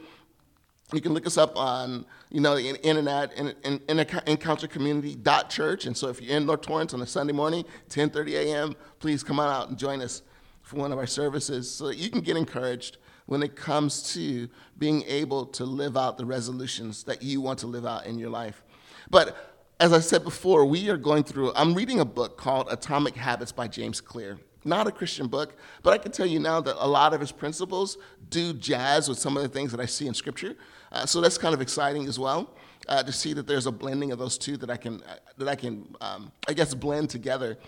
You 0.93 1.01
can 1.01 1.13
look 1.13 1.27
us 1.27 1.37
up 1.37 1.57
on, 1.57 2.05
you 2.31 2.41
know, 2.41 2.57
the 2.57 2.75
internet, 2.83 3.35
in, 3.35 3.49
in, 3.63 3.81
in 3.89 3.99
encountercommunity.church. 3.99 5.87
And 5.87 5.97
so 5.97 6.09
if 6.09 6.21
you're 6.21 6.37
in 6.37 6.47
North 6.47 6.63
Torrance 6.63 6.95
on 6.95 7.03
a 7.03 7.07
Sunday 7.07 7.35
morning, 7.35 7.65
10.30 7.91 8.33
a.m., 8.33 8.75
please 8.99 9.23
come 9.23 9.39
on 9.39 9.49
out 9.55 9.69
and 9.69 9.79
join 9.79 10.01
us 10.01 10.23
for 10.63 10.77
one 10.77 10.91
of 10.91 10.99
our 10.99 11.07
services 11.07 11.71
so 11.71 11.87
that 11.89 11.97
you 11.97 12.11
can 12.11 12.21
get 12.21 12.37
encouraged 12.37 12.97
when 13.29 13.43
it 13.43 13.55
comes 13.55 14.15
to 14.15 14.49
being 14.79 15.03
able 15.07 15.45
to 15.45 15.65
live 15.65 15.99
out 15.99 16.17
the 16.17 16.25
resolutions 16.25 17.05
that 17.05 17.23
you 17.23 17.43
want 17.43 17.59
to 17.59 17.67
live 17.67 17.85
out 17.85 18.07
in 18.07 18.19
your 18.19 18.31
life. 18.31 18.63
But 19.11 19.37
as 19.79 19.93
I 19.93 20.01
said 20.01 20.25
before, 20.25 20.65
we 20.65 20.89
are 20.89 20.97
going 20.97 21.25
through, 21.25 21.53
I'm 21.55 21.75
reading 21.75 22.01
a 22.01 22.07
book 22.07 22.39
called 22.39 22.69
Atomic 22.71 23.15
Habits 23.15 23.53
by 23.53 23.69
James 23.69 24.01
Clear. 24.01 24.39
not 24.65 24.87
a 24.87 24.91
Christian 24.91 25.29
book, 25.29 25.57
but 25.83 25.93
I 25.93 25.99
can 25.99 26.11
tell 26.11 26.25
you 26.25 26.41
now 26.41 26.61
that 26.63 26.77
a 26.83 26.89
lot 26.89 27.13
of 27.13 27.21
his 27.21 27.31
principles 27.31 27.99
do 28.31 28.55
jazz 28.55 29.11
with 29.11 29.19
some 29.19 29.37
of 29.37 29.43
the 29.43 29.49
things 29.49 29.73
that 29.73 29.81
I 29.81 29.87
see 29.87 30.07
in 30.07 30.15
Scripture. 30.15 30.57
Uh, 30.91 31.05
so 31.05 31.21
that's 31.21 31.37
kind 31.37 31.55
of 31.55 31.61
exciting 31.61 32.07
as 32.07 32.19
well 32.19 32.57
uh, 32.89 33.03
to 33.03 33.13
see 33.13 33.35
that 33.35 33.47
there's 33.47 33.67
a 33.67 33.73
blending 33.73 34.11
of 34.11 34.19
those 34.19 34.39
two 34.39 34.57
that 34.57 34.71
I 34.71 34.79
can 34.79 35.03
uh, 35.03 35.17
that 35.37 35.49
I 35.49 35.55
can 35.55 35.95
um, 36.01 36.33
I 36.49 36.55
guess 36.55 36.75
blend 36.75 37.11
together 37.11 37.59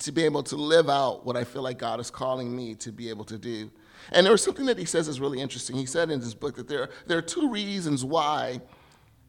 to 0.00 0.12
be 0.12 0.24
able 0.24 0.42
to 0.44 0.56
live 0.56 0.88
out 0.90 1.24
what 1.24 1.36
I 1.36 1.44
feel 1.44 1.62
like 1.62 1.78
God 1.78 1.98
is 2.00 2.10
calling 2.10 2.54
me 2.54 2.74
to 2.76 2.92
be 2.92 3.08
able 3.08 3.24
to 3.24 3.38
do. 3.38 3.70
And 4.12 4.24
there 4.24 4.32
was 4.32 4.42
something 4.42 4.66
that 4.66 4.78
he 4.78 4.84
says 4.84 5.08
is 5.08 5.20
really 5.20 5.40
interesting. 5.40 5.76
He 5.76 5.86
said 5.86 6.10
in 6.10 6.20
his 6.20 6.34
book 6.34 6.56
that 6.56 6.68
there, 6.68 6.88
there 7.06 7.18
are 7.18 7.22
two 7.22 7.50
reasons 7.50 8.04
why 8.04 8.60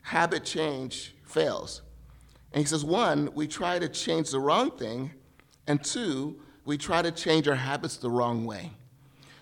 habit 0.01 0.45
change 0.45 1.15
fails. 1.23 1.81
And 2.51 2.61
he 2.61 2.67
says, 2.67 2.83
one, 2.83 3.29
we 3.33 3.47
try 3.47 3.77
to 3.79 3.87
change 3.87 4.31
the 4.31 4.39
wrong 4.39 4.71
thing, 4.71 5.11
and 5.67 5.83
two, 5.83 6.39
we 6.65 6.77
try 6.77 7.01
to 7.01 7.11
change 7.11 7.47
our 7.47 7.55
habits 7.55 7.97
the 7.97 8.09
wrong 8.09 8.45
way. 8.45 8.71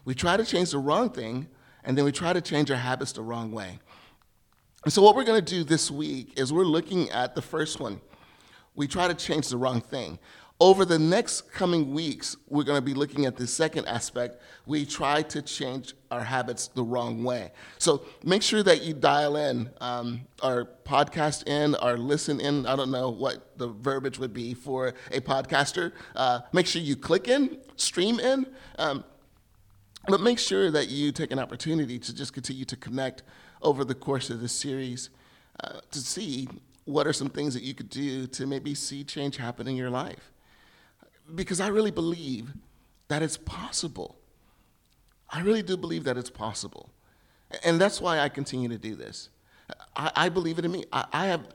We 0.03 0.13
try 0.13 0.37
to 0.37 0.45
change 0.45 0.71
the 0.71 0.79
wrong 0.79 1.09
thing, 1.09 1.47
and 1.83 1.97
then 1.97 2.03
we 2.05 2.11
try 2.11 2.33
to 2.33 2.41
change 2.41 2.69
our 2.69 2.77
habits 2.77 3.13
the 3.13 3.21
wrong 3.21 3.51
way. 3.51 3.79
And 4.83 4.93
so, 4.93 5.01
what 5.01 5.15
we're 5.15 5.23
going 5.23 5.43
to 5.43 5.55
do 5.55 5.63
this 5.63 5.89
week 5.89 6.37
is 6.37 6.53
we're 6.53 6.63
looking 6.63 7.09
at 7.09 7.35
the 7.35 7.41
first 7.41 7.79
one. 7.79 7.99
We 8.75 8.87
try 8.87 9.07
to 9.07 9.13
change 9.13 9.49
the 9.49 9.57
wrong 9.57 9.81
thing. 9.81 10.19
Over 10.59 10.85
the 10.85 10.97
next 10.97 11.51
coming 11.51 11.93
weeks, 11.93 12.35
we're 12.47 12.63
going 12.63 12.79
to 12.79 12.85
be 12.85 12.95
looking 12.95 13.27
at 13.27 13.35
the 13.35 13.45
second 13.45 13.85
aspect. 13.85 14.41
We 14.65 14.87
try 14.87 15.21
to 15.21 15.43
change 15.43 15.93
our 16.09 16.23
habits 16.23 16.69
the 16.69 16.81
wrong 16.81 17.23
way. 17.23 17.51
So 17.77 18.05
make 18.23 18.41
sure 18.41 18.63
that 18.63 18.81
you 18.81 18.93
dial 18.93 19.35
in 19.35 19.69
um, 19.81 20.21
our 20.41 20.67
podcast 20.83 21.47
in, 21.47 21.75
our 21.75 21.95
listen 21.95 22.39
in. 22.39 22.65
I 22.65 22.75
don't 22.75 22.89
know 22.89 23.11
what 23.11 23.55
the 23.59 23.67
verbiage 23.67 24.17
would 24.17 24.33
be 24.33 24.55
for 24.55 24.95
a 25.11 25.21
podcaster. 25.21 25.91
Uh, 26.15 26.39
make 26.53 26.65
sure 26.65 26.81
you 26.81 26.95
click 26.95 27.27
in, 27.27 27.59
stream 27.75 28.19
in, 28.19 28.47
um, 28.79 29.03
but 30.07 30.21
make 30.21 30.39
sure 30.39 30.71
that 30.71 30.89
you 30.89 31.11
take 31.11 31.31
an 31.31 31.37
opportunity 31.37 31.99
to 31.99 32.15
just 32.15 32.33
continue 32.33 32.65
to 32.65 32.75
connect 32.75 33.21
over 33.61 33.85
the 33.85 33.95
course 33.95 34.31
of 34.31 34.41
this 34.41 34.53
series 34.53 35.11
uh, 35.63 35.81
to 35.91 35.99
see 35.99 36.47
what 36.85 37.05
are 37.05 37.13
some 37.13 37.29
things 37.29 37.53
that 37.53 37.61
you 37.61 37.75
could 37.75 37.89
do 37.91 38.25
to 38.25 38.47
maybe 38.47 38.73
see 38.73 39.03
change 39.03 39.37
happen 39.37 39.67
in 39.67 39.75
your 39.75 39.91
life 39.91 40.31
because 41.35 41.59
I 41.59 41.67
really 41.67 41.91
believe 41.91 42.53
that 43.07 43.21
it's 43.21 43.37
possible. 43.37 44.17
I 45.29 45.41
really 45.41 45.61
do 45.61 45.77
believe 45.77 46.03
that 46.05 46.17
it's 46.17 46.29
possible. 46.29 46.89
And 47.63 47.79
that's 47.79 48.01
why 48.01 48.19
I 48.19 48.29
continue 48.29 48.69
to 48.69 48.77
do 48.77 48.95
this. 48.95 49.29
I, 49.95 50.11
I 50.15 50.29
believe 50.29 50.59
it 50.59 50.65
in 50.65 50.71
me. 50.71 50.85
I, 50.91 51.05
I, 51.11 51.25
have, 51.27 51.47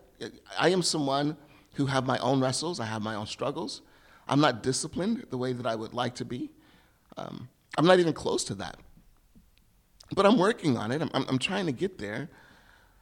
I 0.59 0.69
am 0.71 0.83
someone 0.83 1.37
who 1.75 1.87
have 1.87 2.07
my 2.07 2.19
own 2.19 2.41
wrestles. 2.41 2.81
I 2.81 2.87
have 2.87 3.03
my 3.03 3.15
own 3.15 3.27
struggles. 3.27 3.83
I'm 4.29 4.41
not 4.41 4.63
disciplined 4.63 5.27
the 5.31 5.39
way 5.39 5.53
that 5.53 5.67
I 5.67 5.75
would 5.75 5.95
like 5.95 6.15
to 6.17 6.25
be. 6.25 6.51
Um, 7.17 7.49
I'm 7.77 7.87
not 7.87 7.99
even 7.99 8.13
close 8.13 8.45
to 8.45 8.55
that. 8.57 8.77
But 10.15 10.27
I'm 10.27 10.39
working 10.39 10.77
on 10.77 10.93
it. 10.93 11.01
I'm, 11.01 11.11
I'm, 11.15 11.25
I'm 11.29 11.39
trying 11.39 11.67
to 11.67 11.73
get 11.73 11.99
there. 11.99 12.29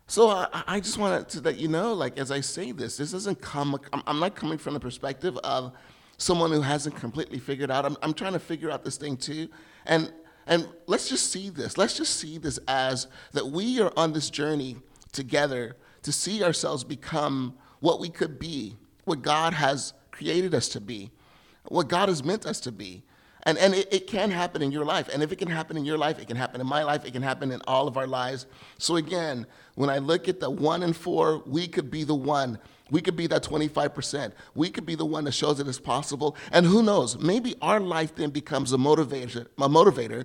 So 0.07 0.29
I, 0.29 0.63
I 0.67 0.81
just 0.81 0.99
wanted 0.99 1.29
to 1.31 1.41
let 1.41 1.59
you 1.59 1.69
know, 1.69 1.93
like, 1.93 2.19
as 2.19 2.31
I 2.31 2.41
say 2.41 2.73
this, 2.73 2.97
this 2.97 3.13
doesn't 3.13 3.41
come, 3.41 3.79
I'm, 3.93 4.03
I'm 4.07 4.21
not 4.21 4.35
coming 4.35 4.59
from 4.59 4.75
the 4.75 4.81
perspective 4.81 5.37
of, 5.39 5.73
someone 6.21 6.53
who 6.53 6.61
hasn't 6.61 6.95
completely 6.97 7.39
figured 7.39 7.71
out. 7.71 7.87
I'm, 7.87 7.97
I'm 8.03 8.13
trying 8.13 8.35
to 8.35 8.39
figure 8.39 8.71
out 8.71 8.85
this 8.85 8.97
thing 8.97 9.17
too. 9.17 9.49
And, 9.87 10.13
and 10.47 10.69
let's 10.87 11.09
just 11.09 11.33
see 11.33 11.49
this. 11.49 11.79
Let's 11.79 11.97
just 11.97 12.17
see 12.17 12.37
this 12.37 12.59
as 12.69 13.07
that 13.33 13.47
we 13.47 13.81
are 13.81 13.93
on 13.97 14.13
this 14.13 14.29
journey 14.29 14.77
together 15.13 15.77
to 16.03 16.13
see 16.13 16.45
ourselves 16.45 16.85
become 16.85 17.57
what 17.81 18.01
we 18.01 18.11
could 18.11 18.39
be, 18.39 18.77
what 19.05 19.23
God 19.23 19.55
has 19.55 19.95
created 20.11 20.55
us 20.55 20.69
to 20.71 20.81
be, 20.81 21.11
what 21.65 21.89
God 21.89 22.11
has 22.11 22.23
meant 22.23 22.45
us 22.45 22.61
to 22.61 22.73
be. 22.73 23.03
And, 23.45 23.57
and 23.57 23.75
it, 23.75 23.89
it, 23.91 24.07
can 24.07 24.31
happen 24.31 24.61
in 24.61 24.71
your 24.71 24.85
life. 24.85 25.09
And 25.11 25.23
if 25.23 25.33
it 25.33 25.37
can 25.37 25.49
happen 25.49 25.79
in 25.79 25.87
your 25.87 25.97
life, 25.97 26.19
it 26.19 26.29
can 26.29 26.37
happen 26.37 26.61
in 26.61 26.67
my 26.67 26.83
life, 26.83 27.07
it 27.07 27.13
can 27.15 27.23
happen 27.23 27.51
in 27.51 27.63
all 27.67 27.89
of 27.89 27.97
our 27.97 28.07
lives. 28.07 28.45
So, 28.77 28.97
again, 28.97 29.47
when 29.77 29.89
I 29.89 29.97
look 29.97 30.29
at 30.29 30.41
the 30.41 30.51
one 30.51 30.83
and 30.83 30.95
four, 30.95 31.43
we 31.47 31.67
could 31.67 31.91
be 31.91 32.05
the 32.05 32.15
one 32.15 32.59
we 32.91 33.01
could 33.01 33.17
be 33.17 33.27
that 33.29 33.43
25%. 33.43 34.33
We 34.55 34.71
could 34.71 34.87
be 34.87 34.95
the 34.95 35.05
one 35.05 35.25
that 35.25 35.33
shows 35.33 35.59
that 35.59 35.69
it's 35.69 35.81
possible. 35.81 36.37
And 36.53 36.67
who 36.67 36.83
knows, 36.83 37.19
maybe 37.19 37.55
our 37.63 37.81
life 37.81 38.15
then 38.15 38.31
becomes 38.31 38.73
a 38.73 38.77
motivator, 38.77 39.47
a 39.59 39.69
motivator 39.69 40.25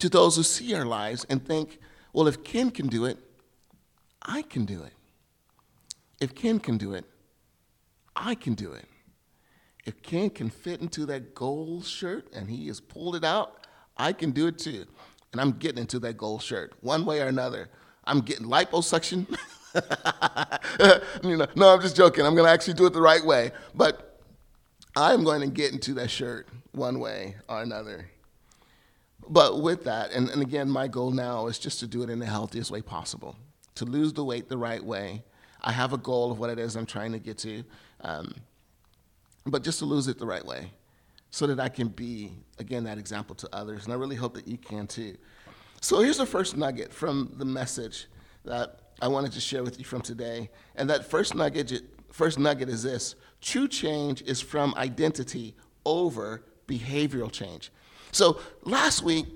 to 0.00 0.08
those 0.08 0.36
who 0.36 0.42
see 0.42 0.74
our 0.74 0.84
lives 0.84 1.24
and 1.28 1.46
think, 1.46 1.78
well, 2.12 2.26
if 2.26 2.42
Ken 2.42 2.70
can 2.70 2.88
do 2.88 3.04
it, 3.04 3.18
I 4.22 4.42
can 4.42 4.64
do 4.64 4.82
it. 4.82 4.92
If 6.20 6.34
Ken 6.34 6.58
can 6.58 6.78
do 6.78 6.94
it, 6.94 7.04
I 8.16 8.34
can 8.34 8.54
do 8.54 8.72
it. 8.72 8.86
If 9.84 10.02
Ken 10.02 10.30
can 10.30 10.48
fit 10.48 10.80
into 10.80 11.04
that 11.06 11.34
gold 11.34 11.84
shirt 11.84 12.32
and 12.32 12.48
he 12.48 12.68
has 12.68 12.80
pulled 12.80 13.16
it 13.16 13.24
out, 13.24 13.66
I 13.96 14.12
can 14.12 14.30
do 14.30 14.46
it 14.46 14.58
too. 14.58 14.86
And 15.32 15.40
I'm 15.40 15.52
getting 15.52 15.78
into 15.78 15.98
that 16.00 16.16
gold 16.16 16.42
shirt 16.42 16.72
one 16.80 17.04
way 17.04 17.20
or 17.20 17.26
another. 17.26 17.68
I'm 18.04 18.20
getting 18.20 18.46
liposuction. 18.46 19.26
you 21.22 21.36
know, 21.36 21.46
no, 21.54 21.68
I'm 21.68 21.80
just 21.80 21.96
joking. 21.96 22.24
I'm 22.24 22.34
going 22.34 22.46
to 22.46 22.52
actually 22.52 22.74
do 22.74 22.86
it 22.86 22.92
the 22.92 23.02
right 23.02 23.24
way. 23.24 23.52
But 23.74 24.20
I'm 24.96 25.24
going 25.24 25.40
to 25.40 25.48
get 25.48 25.72
into 25.72 25.94
that 25.94 26.10
shirt 26.10 26.48
one 26.72 27.00
way 27.00 27.36
or 27.48 27.62
another. 27.62 28.08
But 29.28 29.62
with 29.62 29.84
that, 29.84 30.12
and, 30.12 30.28
and 30.28 30.42
again, 30.42 30.68
my 30.68 30.86
goal 30.88 31.10
now 31.10 31.46
is 31.46 31.58
just 31.58 31.80
to 31.80 31.86
do 31.86 32.02
it 32.02 32.10
in 32.10 32.18
the 32.18 32.26
healthiest 32.26 32.70
way 32.70 32.82
possible, 32.82 33.36
to 33.76 33.84
lose 33.84 34.12
the 34.12 34.24
weight 34.24 34.48
the 34.48 34.58
right 34.58 34.84
way. 34.84 35.22
I 35.62 35.72
have 35.72 35.92
a 35.92 35.98
goal 35.98 36.30
of 36.30 36.38
what 36.38 36.50
it 36.50 36.58
is 36.58 36.76
I'm 36.76 36.86
trying 36.86 37.12
to 37.12 37.18
get 37.18 37.38
to, 37.38 37.64
um, 38.02 38.34
but 39.46 39.62
just 39.62 39.78
to 39.78 39.86
lose 39.86 40.08
it 40.08 40.18
the 40.18 40.26
right 40.26 40.44
way 40.44 40.70
so 41.30 41.46
that 41.46 41.58
I 41.58 41.68
can 41.68 41.88
be, 41.88 42.32
again, 42.58 42.84
that 42.84 42.98
example 42.98 43.34
to 43.36 43.48
others. 43.52 43.84
And 43.84 43.92
I 43.92 43.96
really 43.96 44.14
hope 44.14 44.34
that 44.34 44.46
you 44.46 44.58
can 44.58 44.86
too. 44.86 45.16
So 45.80 46.00
here's 46.00 46.18
the 46.18 46.26
first 46.26 46.56
nugget 46.56 46.92
from 46.92 47.32
the 47.36 47.44
message 47.44 48.06
that 48.44 48.80
I 49.00 49.08
wanted 49.08 49.32
to 49.32 49.40
share 49.40 49.62
with 49.62 49.78
you 49.78 49.84
from 49.84 50.00
today. 50.00 50.50
And 50.76 50.88
that 50.90 51.04
first 51.04 51.34
nugget, 51.34 51.72
first 52.10 52.38
nugget 52.38 52.68
is 52.68 52.82
this 52.82 53.14
true 53.40 53.68
change 53.68 54.22
is 54.22 54.40
from 54.40 54.74
identity 54.76 55.54
over 55.84 56.44
behavioral 56.66 57.30
change. 57.30 57.70
So 58.12 58.40
last 58.62 59.02
week, 59.02 59.26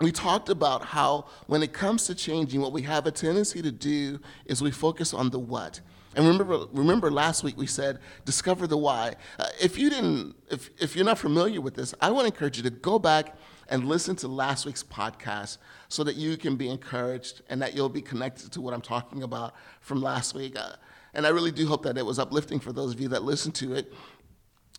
we 0.00 0.10
talked 0.10 0.48
about 0.48 0.84
how 0.84 1.26
when 1.46 1.62
it 1.62 1.72
comes 1.72 2.06
to 2.06 2.14
changing, 2.14 2.60
what 2.60 2.72
we 2.72 2.82
have 2.82 3.06
a 3.06 3.10
tendency 3.10 3.62
to 3.62 3.70
do 3.70 4.18
is 4.46 4.62
we 4.62 4.70
focus 4.70 5.14
on 5.14 5.30
the 5.30 5.38
what. 5.38 5.80
And 6.14 6.26
remember, 6.26 6.66
remember 6.72 7.10
last 7.10 7.42
week 7.44 7.56
we 7.56 7.66
said 7.66 7.98
discover 8.24 8.66
the 8.66 8.76
why. 8.76 9.14
Uh, 9.38 9.46
if 9.60 9.78
you 9.78 9.90
didn't, 9.90 10.34
if, 10.50 10.70
if 10.78 10.96
you're 10.96 11.04
not 11.04 11.18
familiar 11.18 11.60
with 11.60 11.74
this, 11.74 11.94
I 12.00 12.10
want 12.10 12.26
to 12.26 12.32
encourage 12.32 12.56
you 12.56 12.62
to 12.64 12.70
go 12.70 12.98
back 12.98 13.36
and 13.72 13.88
listen 13.88 14.14
to 14.14 14.28
last 14.28 14.66
week's 14.66 14.82
podcast 14.82 15.56
so 15.88 16.04
that 16.04 16.14
you 16.14 16.36
can 16.36 16.56
be 16.56 16.68
encouraged 16.68 17.40
and 17.48 17.62
that 17.62 17.74
you'll 17.74 17.88
be 17.88 18.02
connected 18.02 18.52
to 18.52 18.60
what 18.60 18.74
I'm 18.74 18.82
talking 18.82 19.22
about 19.22 19.54
from 19.80 20.02
last 20.02 20.34
week. 20.34 20.58
Uh, 20.58 20.72
and 21.14 21.26
I 21.26 21.30
really 21.30 21.50
do 21.50 21.66
hope 21.66 21.82
that 21.84 21.96
it 21.96 22.04
was 22.04 22.18
uplifting 22.18 22.60
for 22.60 22.70
those 22.70 22.92
of 22.92 23.00
you 23.00 23.08
that 23.08 23.22
listened 23.22 23.54
to 23.56 23.72
it. 23.72 23.90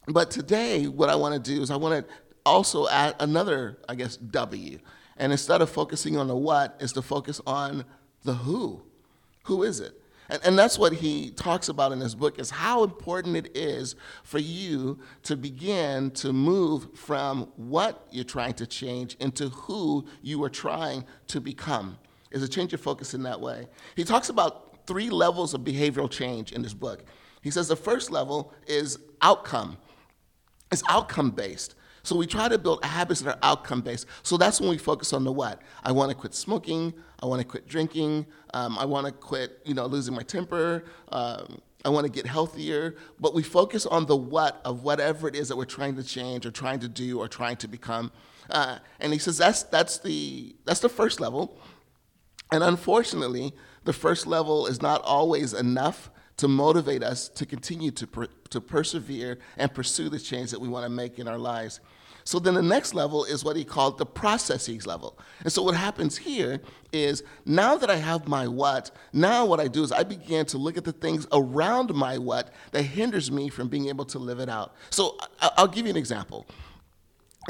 But 0.08 0.30
today, 0.30 0.86
what 0.88 1.10
I 1.10 1.16
want 1.16 1.34
to 1.34 1.52
do 1.56 1.64
is 1.64 1.72
I 1.72 1.76
want 1.76 2.08
to 2.08 2.14
also 2.46 2.88
add 2.88 3.16
another, 3.20 3.80
I 3.90 3.96
guess, 3.96 4.16
W. 4.16 4.78
And 5.18 5.32
instead 5.32 5.62
of 5.62 5.72
focusing 5.72 6.16
on 6.16 6.28
the 6.28 6.38
what, 6.38 6.78
is 6.80 6.94
to 6.94 7.02
focus 7.02 7.42
on 7.48 7.86
the 8.24 8.34
who. 8.36 8.84
Who 9.46 9.64
is 9.64 9.80
it? 9.80 10.00
And, 10.30 10.42
and 10.44 10.58
that's 10.58 10.80
what 10.80 10.94
he 10.94 11.32
talks 11.32 11.70
about 11.70 11.92
in 11.92 12.00
his 12.00 12.16
book 12.16 12.40
is 12.40 12.50
how 12.50 12.84
important 12.84 13.36
it 13.36 13.56
is 13.56 13.96
for 14.24 14.40
you 14.40 15.00
to 15.24 15.36
begin 15.36 16.12
to 16.12 16.32
move 16.32 16.88
from 16.96 17.52
what 17.56 18.08
you're 18.12 18.24
trying 18.24 18.54
to 18.56 18.66
change 18.66 19.16
into 19.20 19.50
who 19.50 20.06
you 20.22 20.44
are 20.44 20.50
trying 20.50 21.06
to 21.28 21.42
become. 21.42 21.98
Is 22.32 22.42
a 22.42 22.48
change 22.48 22.74
of 22.74 22.82
focus 22.82 23.14
in 23.14 23.22
that 23.24 23.40
way. 23.40 23.68
He 23.96 24.04
talks 24.04 24.30
about 24.30 24.88
three 24.88 25.12
levels 25.12 25.54
of 25.54 25.62
behavioral 25.62 26.10
change 26.10 26.52
in 26.52 26.64
this 26.64 26.74
book. 26.74 27.04
He 27.42 27.52
says 27.52 27.68
the 27.68 27.76
first 27.76 28.10
level 28.10 28.54
is 28.66 28.98
outcome. 29.22 29.78
It's 30.72 30.82
outcome 30.90 31.32
based. 31.32 31.76
So 32.04 32.18
we 32.18 32.28
try 32.28 32.50
to 32.50 32.58
build 32.58 32.84
habits 32.84 33.22
that 33.22 33.36
are 33.36 33.40
outcome 33.42 33.82
based. 33.82 34.08
So 34.24 34.36
that's 34.36 34.60
when 34.60 34.70
we 34.70 34.78
focus 34.78 35.14
on 35.14 35.24
the 35.24 35.32
what. 35.32 35.62
I 35.84 35.94
want 35.94 36.10
to 36.12 36.16
quit 36.16 36.34
smoking. 36.34 36.94
I 37.22 37.26
want 37.28 37.42
to 37.42 37.48
quit 37.48 37.68
drinking. 37.68 38.26
Um, 38.54 38.78
I 38.78 38.84
want 38.84 39.06
to 39.06 39.14
quit, 39.14 39.62
you 39.64 39.74
know, 39.74 39.86
losing 39.86 40.14
my 40.14 40.24
temper. 40.24 40.84
Um, 41.10 41.62
I 41.86 41.90
want 41.90 42.06
to 42.06 42.12
get 42.12 42.28
healthier. 42.28 42.96
But 43.22 43.34
we 43.34 43.42
focus 43.42 43.86
on 43.86 44.06
the 44.06 44.18
what 44.18 44.62
of 44.66 44.84
whatever 44.84 45.30
it 45.30 45.36
is 45.36 45.48
that 45.48 45.56
we're 45.56 45.64
trying 45.64 45.96
to 45.96 46.04
change 46.04 46.46
or 46.46 46.52
trying 46.52 46.80
to 46.82 46.90
do 46.90 47.20
or 47.20 47.30
trying 47.30 47.56
to 47.58 47.70
become. 47.70 48.12
Uh, 48.50 48.80
and 49.00 49.14
he 49.14 49.20
says 49.20 49.38
that's 49.38 49.64
that's 49.64 50.00
the 50.00 50.56
that's 50.66 50.82
the 50.82 50.90
first 50.90 51.22
level. 51.22 51.58
And 52.52 52.64
unfortunately, 52.64 53.54
the 53.86 53.94
first 53.94 54.28
level 54.28 54.68
is 54.68 54.82
not 54.82 55.02
always 55.04 55.54
enough 55.54 56.10
to 56.38 56.48
motivate 56.48 57.04
us 57.04 57.30
to 57.30 57.46
continue 57.46 57.92
to, 57.92 58.08
per, 58.08 58.28
to 58.50 58.62
persevere 58.62 59.40
and 59.58 59.74
pursue 59.74 60.10
the 60.10 60.20
change 60.20 60.52
that 60.52 60.60
we 60.60 60.68
want 60.68 60.86
to 60.86 60.90
make 60.90 61.20
in 61.20 61.28
our 61.28 61.38
lives. 61.38 61.80
So 62.26 62.40
then 62.40 62.54
the 62.54 62.62
next 62.62 62.94
level 62.94 63.26
is 63.26 63.44
what 63.44 63.56
he 63.56 63.66
called 63.66 63.98
the 63.98 64.06
processes 64.06 64.88
level. 64.88 65.20
And 65.44 65.52
so 65.52 65.62
what 65.62 65.76
happens 65.76 66.18
here 66.18 66.62
is 66.94 67.24
now 67.46 67.76
that 67.76 67.90
I 67.90 67.98
have 67.98 68.28
my 68.28 68.48
what, 68.48 68.92
now 69.12 69.46
what 69.46 69.60
I 69.60 69.68
do 69.68 69.84
is 69.84 69.92
I 69.92 70.04
begin 70.04 70.46
to 70.48 70.58
look 70.58 70.78
at 70.78 70.86
the 70.86 70.94
things 70.94 71.28
around 71.34 71.94
my 71.94 72.18
what 72.18 72.52
that 72.72 72.84
hinders 72.84 73.30
me 73.30 73.50
from 73.50 73.68
being 73.68 73.90
able 73.90 74.06
to 74.06 74.20
live 74.20 74.40
it 74.40 74.50
out. 74.50 74.74
So 74.90 75.18
I'll 75.42 75.68
give 75.68 75.86
you 75.86 75.92
an 75.92 75.98
example. 75.98 76.48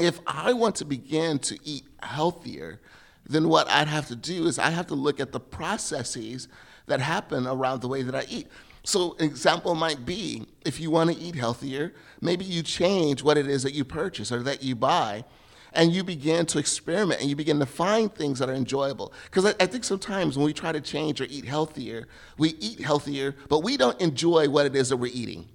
If 0.00 0.18
I 0.26 0.52
want 0.52 0.74
to 0.76 0.84
begin 0.84 1.38
to 1.40 1.58
eat 1.62 1.84
healthier, 2.02 2.80
then 3.26 3.48
what 3.48 3.68
I'd 3.70 3.88
have 3.88 4.08
to 4.08 4.16
do 4.16 4.46
is 4.46 4.58
I 4.58 4.70
have 4.70 4.88
to 4.88 4.94
look 4.96 5.20
at 5.20 5.30
the 5.30 5.40
processes 5.40 6.48
that 6.86 7.00
happen 7.00 7.46
around 7.46 7.80
the 7.80 7.88
way 7.88 8.02
that 8.02 8.14
I 8.14 8.24
eat. 8.28 8.48
So, 8.84 9.16
an 9.18 9.24
example 9.24 9.74
might 9.74 10.04
be 10.04 10.46
if 10.66 10.78
you 10.78 10.90
want 10.90 11.10
to 11.10 11.16
eat 11.16 11.34
healthier, 11.34 11.94
maybe 12.20 12.44
you 12.44 12.62
change 12.62 13.22
what 13.22 13.38
it 13.38 13.46
is 13.46 13.62
that 13.62 13.72
you 13.72 13.82
purchase 13.82 14.30
or 14.30 14.42
that 14.42 14.62
you 14.62 14.76
buy, 14.76 15.24
and 15.72 15.90
you 15.90 16.04
begin 16.04 16.44
to 16.46 16.58
experiment 16.58 17.20
and 17.20 17.28
you 17.28 17.34
begin 17.34 17.58
to 17.58 17.66
find 17.66 18.14
things 18.14 18.38
that 18.38 18.48
are 18.48 18.54
enjoyable. 18.54 19.12
Because 19.24 19.46
I, 19.46 19.54
I, 19.58 19.66
think 19.66 19.84
sometimes 19.84 20.36
when 20.36 20.44
we 20.44 20.52
try 20.52 20.70
to 20.70 20.80
change 20.80 21.20
or 21.20 21.24
eat 21.24 21.44
healthier, 21.46 22.06
we 22.38 22.50
eat 22.60 22.80
healthier, 22.80 23.34
but 23.48 23.60
we 23.60 23.76
don't 23.76 23.98
enjoy 24.00 24.48
what 24.48 24.66
it 24.66 24.76
is 24.76 24.90
that 24.90 24.98
we're 24.98 25.10
eating, 25.12 25.48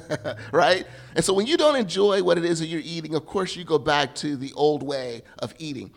right? 0.52 0.84
And 1.14 1.24
so, 1.24 1.32
when 1.32 1.46
you 1.46 1.56
don't 1.56 1.76
enjoy 1.76 2.22
what 2.22 2.36
it 2.36 2.44
is 2.44 2.58
that 2.58 2.66
you're 2.66 2.82
eating, 2.84 3.14
of 3.14 3.26
course, 3.26 3.54
you 3.54 3.62
go 3.62 3.78
back 3.78 4.14
to 4.16 4.36
the 4.36 4.52
old 4.54 4.82
way 4.82 5.22
of 5.38 5.54
eating. 5.58 5.92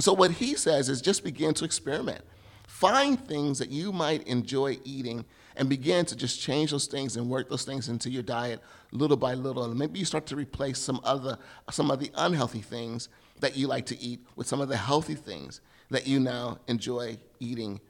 So, 0.00 0.12
what 0.12 0.32
he 0.32 0.56
says 0.56 0.88
is 0.88 1.00
just 1.00 1.22
begin 1.22 1.54
to 1.54 1.64
experiment. 1.64 2.22
Find 2.66 3.24
things 3.28 3.60
that 3.60 3.70
you 3.70 3.92
might 3.92 4.26
enjoy 4.26 4.78
eating 4.84 5.24
and 5.56 5.68
begin 5.68 6.04
to 6.06 6.16
just 6.16 6.40
change 6.40 6.70
those 6.70 6.86
things 6.86 7.16
and 7.16 7.28
work 7.28 7.48
those 7.48 7.64
things 7.64 7.88
into 7.88 8.10
your 8.10 8.22
diet 8.22 8.60
little 8.90 9.16
by 9.16 9.34
little. 9.34 9.64
And 9.64 9.78
maybe 9.78 9.98
you 9.98 10.04
start 10.04 10.26
to 10.26 10.36
replace 10.36 10.78
some 10.78 11.00
other 11.04 11.38
some 11.70 11.90
of 11.90 12.00
the 12.00 12.10
unhealthy 12.14 12.60
things 12.60 13.08
that 13.40 13.56
you 13.56 13.66
like 13.66 13.86
to 13.86 14.00
eat 14.00 14.20
with 14.36 14.46
some 14.46 14.60
of 14.60 14.68
the 14.68 14.76
healthy 14.76 15.14
things 15.14 15.60
that 15.90 16.06
you 16.06 16.20
now 16.20 16.58
enjoy 16.66 17.18
eating 17.40 17.80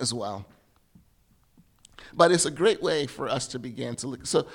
as 0.00 0.12
well. 0.14 0.44
But 2.14 2.32
it's 2.32 2.46
a 2.46 2.50
great 2.50 2.82
way 2.82 3.06
for 3.06 3.28
us 3.28 3.46
to 3.48 3.58
begin 3.58 3.96
to 3.96 4.06
look. 4.08 4.26
So 4.26 4.46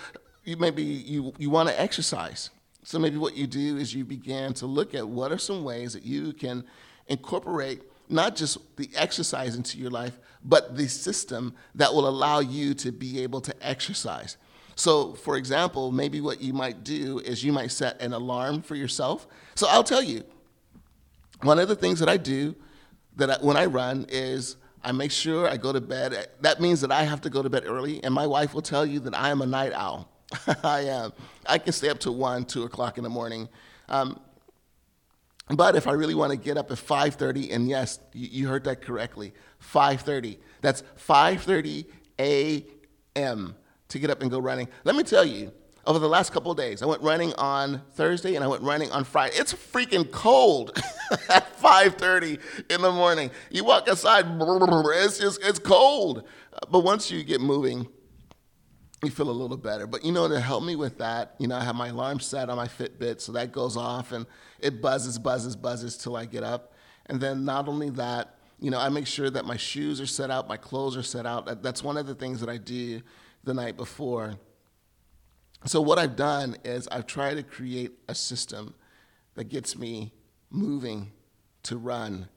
you 0.44 0.58
maybe 0.58 0.84
you, 0.84 1.34
you 1.38 1.50
want 1.50 1.70
to 1.70 1.80
exercise. 1.80 2.50
So 2.84 3.00
maybe 3.00 3.18
what 3.18 3.36
you 3.36 3.48
do 3.48 3.78
is 3.78 3.94
you 3.94 4.06
begin 4.06 4.54
to 4.56 4.66
look 4.66 4.96
at 4.96 5.08
what 5.08 5.32
are 5.32 5.38
some 5.38 5.64
ways 5.64 5.94
that 5.94 6.04
you 6.04 6.32
can 6.32 6.64
incorporate 7.08 7.82
not 8.10 8.36
just 8.36 8.58
the 8.78 8.90
exercise 8.96 9.56
into 9.56 9.78
your 9.78 9.90
life, 9.90 10.18
but 10.48 10.78
the 10.78 10.88
system 10.88 11.54
that 11.76 11.94
will 11.94 12.08
allow 12.08 12.40
you 12.40 12.74
to 12.74 12.92
be 12.92 13.22
able 13.22 13.42
to 13.42 13.54
exercise. 13.62 14.38
So, 14.76 15.14
for 15.14 15.38
example, 15.38 15.92
maybe 15.92 16.22
what 16.22 16.40
you 16.40 16.54
might 16.54 16.84
do 16.84 17.20
is 17.20 17.44
you 17.44 17.52
might 17.52 17.72
set 17.72 18.02
an 18.02 18.14
alarm 18.14 18.62
for 18.62 18.76
yourself. 18.76 19.28
So, 19.56 19.68
I'll 19.68 19.84
tell 19.84 20.04
you, 20.04 20.24
one 21.42 21.60
of 21.60 21.68
the 21.68 21.76
things 21.76 22.00
that 22.00 22.08
I 22.08 22.18
do 22.18 22.56
that 23.18 23.30
I, 23.30 23.46
when 23.46 23.58
I 23.58 23.66
run 23.66 24.06
is 24.10 24.56
I 24.84 24.92
make 24.92 25.12
sure 25.12 25.50
I 25.50 25.58
go 25.58 25.74
to 25.74 25.82
bed. 25.82 26.30
That 26.42 26.62
means 26.62 26.80
that 26.82 26.92
I 26.92 27.04
have 27.04 27.22
to 27.22 27.30
go 27.30 27.44
to 27.44 27.50
bed 27.50 27.64
early, 27.66 28.04
and 28.04 28.14
my 28.14 28.26
wife 28.26 28.54
will 28.54 28.62
tell 28.62 28.86
you 28.86 29.00
that 29.02 29.18
I 29.18 29.30
am 29.30 29.42
a 29.42 29.46
night 29.46 29.74
owl. 29.74 30.10
I 30.64 30.82
am. 30.82 31.12
I 31.46 31.58
can 31.58 31.74
stay 31.74 31.90
up 31.90 32.00
to 32.00 32.12
one, 32.12 32.46
two 32.46 32.64
o'clock 32.64 32.98
in 32.98 33.04
the 33.04 33.10
morning. 33.10 33.50
Um, 33.90 34.20
but 35.50 35.76
if 35.76 35.88
I 35.88 35.94
really 35.94 36.16
want 36.16 36.32
to 36.32 36.38
get 36.38 36.58
up 36.58 36.72
at 36.72 36.78
5:30, 36.78 37.54
and 37.54 37.70
yes, 37.70 38.00
you 38.14 38.48
heard 38.48 38.66
that 38.66 38.82
correctly, 38.82 39.34
5:30. 39.60 40.38
That's 40.62 40.84
5:30 40.98 41.86
a.m. 42.20 43.56
to 43.88 44.00
get 44.00 44.10
up 44.10 44.22
and 44.22 44.30
go 44.30 44.40
running. 44.40 44.68
Let 44.84 44.96
me 44.96 45.04
tell 45.04 45.24
you, 45.24 45.54
over 45.86 46.00
the 46.00 46.10
last 46.10 46.34
couple 46.34 46.52
of 46.52 46.58
days, 46.58 46.82
I 46.82 46.86
went 46.86 47.02
running 47.02 47.34
on 47.36 47.82
Thursday 47.94 48.36
and 48.36 48.44
I 48.44 48.48
went 48.48 48.62
running 48.62 48.92
on 48.92 49.06
Friday. 49.06 49.38
It's 49.38 49.54
freaking 49.54 50.12
cold 50.12 50.78
at 51.30 51.58
5:30 51.60 52.40
in 52.70 52.82
the 52.82 52.92
morning. 52.92 53.32
You 53.50 53.64
walk 53.64 53.88
outside, 53.88 54.26
it's 54.40 55.18
just 55.18 55.42
it's 55.42 55.60
cold. 55.60 56.28
But 56.70 56.80
once 56.80 57.10
you 57.10 57.24
get 57.24 57.40
moving, 57.40 57.88
you 59.04 59.12
feel 59.12 59.30
a 59.30 59.32
little 59.32 59.58
better. 59.58 59.86
But 59.86 60.04
you 60.04 60.12
know, 60.12 60.28
to 60.28 60.40
help 60.40 60.64
me 60.64 60.76
with 60.76 60.98
that, 60.98 61.36
you 61.38 61.48
know, 61.48 61.56
I 61.56 61.64
have 61.64 61.76
my 61.76 61.90
alarm 61.90 62.20
set 62.20 62.50
on 62.50 62.58
my 62.58 62.68
Fitbit, 62.68 63.22
so 63.22 63.32
that 63.34 63.52
goes 63.52 63.78
off 63.78 64.12
and 64.12 64.26
it 64.60 64.82
buzzes, 64.82 65.20
buzzes, 65.20 65.56
buzzes 65.56 65.98
till 65.98 66.16
I 66.16 66.26
get 66.26 66.44
up. 66.44 66.74
And 67.06 67.22
then 67.22 67.46
not 67.46 67.68
only 67.68 67.90
that, 67.92 68.36
you 68.60 68.72
know, 68.72 68.80
I 68.80 68.90
make 68.90 69.06
sure 69.06 69.30
that 69.30 69.46
my 69.46 69.56
shoes 69.56 70.02
are 70.02 70.08
set 70.08 70.32
out, 70.32 70.48
my 70.48 70.58
clothes 70.58 70.98
are 70.98 71.04
set 71.04 71.26
out. 71.26 71.62
That's 71.62 71.84
one 71.84 71.98
of 71.98 72.08
the 72.08 72.16
things 72.16 72.40
that 72.40 72.50
I 72.50 72.58
do 72.58 73.02
the 73.44 73.54
night 73.54 73.78
before. 73.78 74.36
So 75.66 75.80
what 75.80 76.00
I've 76.00 76.16
done 76.16 76.58
is 76.66 76.88
I've 76.88 77.08
tried 77.08 77.36
to 77.36 77.44
create 77.44 77.92
a 78.08 78.16
system 78.16 78.74
that 79.36 79.46
gets 79.46 79.78
me 79.78 80.12
moving 80.50 81.12
to 81.64 81.78
run. 81.78 82.30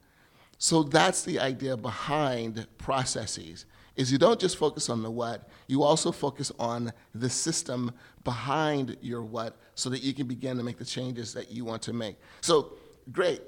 So 0.58 0.82
that's 0.82 1.22
the 1.22 1.40
idea 1.40 1.76
behind 1.76 2.66
processes 2.76 3.64
is 3.96 4.10
you 4.10 4.18
don't 4.18 4.40
just 4.40 4.56
focus 4.56 4.88
on 4.88 5.02
the 5.02 5.10
what, 5.10 5.48
you 5.66 5.82
also 5.82 6.12
focus 6.12 6.52
on 6.58 6.92
the 7.14 7.28
system 7.28 7.92
behind 8.24 8.96
your 9.00 9.22
what 9.22 9.56
so 9.74 9.90
that 9.90 10.02
you 10.02 10.14
can 10.14 10.26
begin 10.26 10.56
to 10.56 10.62
make 10.62 10.78
the 10.78 10.84
changes 10.84 11.32
that 11.34 11.50
you 11.50 11.64
want 11.64 11.82
to 11.82 11.92
make. 11.92 12.16
So, 12.40 12.74
great. 13.12 13.42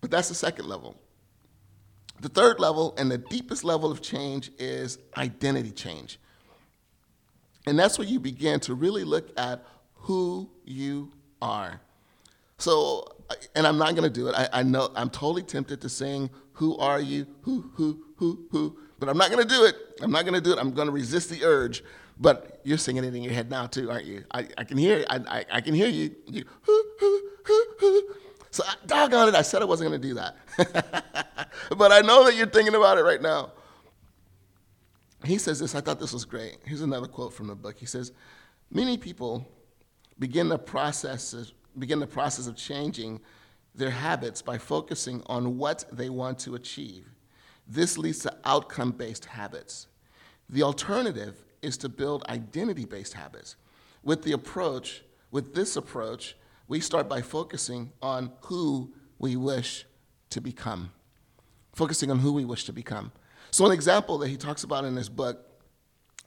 But 0.00 0.10
that's 0.10 0.28
the 0.28 0.34
second 0.34 0.66
level. 0.66 0.96
The 2.20 2.28
third 2.28 2.60
level 2.60 2.94
and 2.96 3.10
the 3.10 3.18
deepest 3.18 3.64
level 3.64 3.90
of 3.90 4.00
change 4.00 4.50
is 4.58 4.98
identity 5.16 5.70
change. 5.70 6.18
And 7.66 7.78
that's 7.78 7.98
where 7.98 8.06
you 8.06 8.20
begin 8.20 8.60
to 8.60 8.74
really 8.74 9.04
look 9.04 9.28
at 9.38 9.64
who 9.94 10.48
you 10.64 11.12
are. 11.42 11.80
So, 12.58 13.16
and 13.54 13.66
I'm 13.66 13.76
not 13.76 13.94
going 13.96 14.10
to 14.10 14.10
do 14.10 14.28
it. 14.28 14.34
I, 14.34 14.60
I, 14.60 14.62
know 14.62 14.90
I'm 14.94 15.10
totally 15.10 15.42
tempted 15.42 15.80
to 15.80 15.88
sing, 15.88 16.30
Who 16.54 16.76
are 16.78 17.00
you? 17.00 17.26
Who, 17.42 17.70
who, 17.74 18.04
who, 18.16 18.46
who? 18.50 18.78
But 18.98 19.08
I'm 19.08 19.18
not 19.18 19.30
going 19.30 19.46
to 19.46 19.54
do 19.54 19.64
it. 19.64 19.76
I'm 20.00 20.10
not 20.10 20.24
going 20.24 20.34
to 20.34 20.40
do 20.40 20.52
it. 20.52 20.58
I'm 20.58 20.72
going 20.72 20.86
to 20.86 20.92
resist 20.92 21.30
the 21.30 21.44
urge. 21.44 21.84
But 22.18 22.60
you're 22.64 22.78
singing 22.78 23.04
it 23.04 23.14
in 23.14 23.22
your 23.22 23.32
head 23.32 23.50
now 23.50 23.66
too, 23.66 23.90
aren't 23.90 24.06
you? 24.06 24.24
I, 24.30 24.48
I 24.56 24.64
can 24.64 24.78
hear 24.78 25.04
I, 25.10 25.16
I, 25.16 25.44
I, 25.52 25.60
can 25.60 25.74
hear 25.74 25.88
you. 25.88 26.16
you 26.26 26.44
so 28.50 28.64
doggone 28.86 29.28
it, 29.28 29.34
I 29.34 29.42
said 29.42 29.60
I 29.60 29.66
wasn't 29.66 29.90
going 29.90 30.00
to 30.00 30.08
do 30.08 30.14
that. 30.14 30.36
but 31.76 31.92
I 31.92 32.00
know 32.00 32.24
that 32.24 32.34
you're 32.34 32.46
thinking 32.46 32.74
about 32.74 32.96
it 32.96 33.02
right 33.02 33.20
now. 33.20 33.52
He 35.24 35.36
says 35.38 35.58
this. 35.58 35.74
I 35.74 35.80
thought 35.80 36.00
this 36.00 36.12
was 36.12 36.24
great. 36.24 36.56
Here's 36.64 36.80
another 36.80 37.06
quote 37.06 37.34
from 37.34 37.48
the 37.48 37.54
book. 37.54 37.76
He 37.78 37.86
says, 37.86 38.12
"Many 38.70 38.96
people 38.96 39.46
begin 40.18 40.48
the 40.48 40.58
process 40.58 41.34
of, 41.34 41.50
begin 41.78 42.00
the 42.00 42.06
process 42.06 42.46
of 42.46 42.56
changing 42.56 43.20
their 43.74 43.90
habits 43.90 44.40
by 44.40 44.56
focusing 44.56 45.22
on 45.26 45.58
what 45.58 45.84
they 45.92 46.08
want 46.08 46.38
to 46.40 46.54
achieve." 46.54 47.15
This 47.66 47.98
leads 47.98 48.20
to 48.20 48.36
outcome 48.44 48.92
based 48.92 49.24
habits. 49.24 49.88
The 50.48 50.62
alternative 50.62 51.44
is 51.62 51.76
to 51.78 51.88
build 51.88 52.24
identity 52.28 52.84
based 52.84 53.14
habits. 53.14 53.56
With 54.02 54.22
the 54.22 54.32
approach, 54.32 55.02
with 55.30 55.54
this 55.54 55.76
approach, 55.76 56.36
we 56.68 56.80
start 56.80 57.08
by 57.08 57.22
focusing 57.22 57.92
on 58.00 58.32
who 58.42 58.92
we 59.18 59.36
wish 59.36 59.84
to 60.30 60.40
become. 60.40 60.92
Focusing 61.74 62.10
on 62.10 62.20
who 62.20 62.32
we 62.32 62.44
wish 62.44 62.64
to 62.64 62.72
become. 62.72 63.12
So, 63.50 63.66
an 63.66 63.72
example 63.72 64.18
that 64.18 64.28
he 64.28 64.36
talks 64.36 64.64
about 64.64 64.84
in 64.84 64.96
his 64.96 65.08
book, 65.08 65.46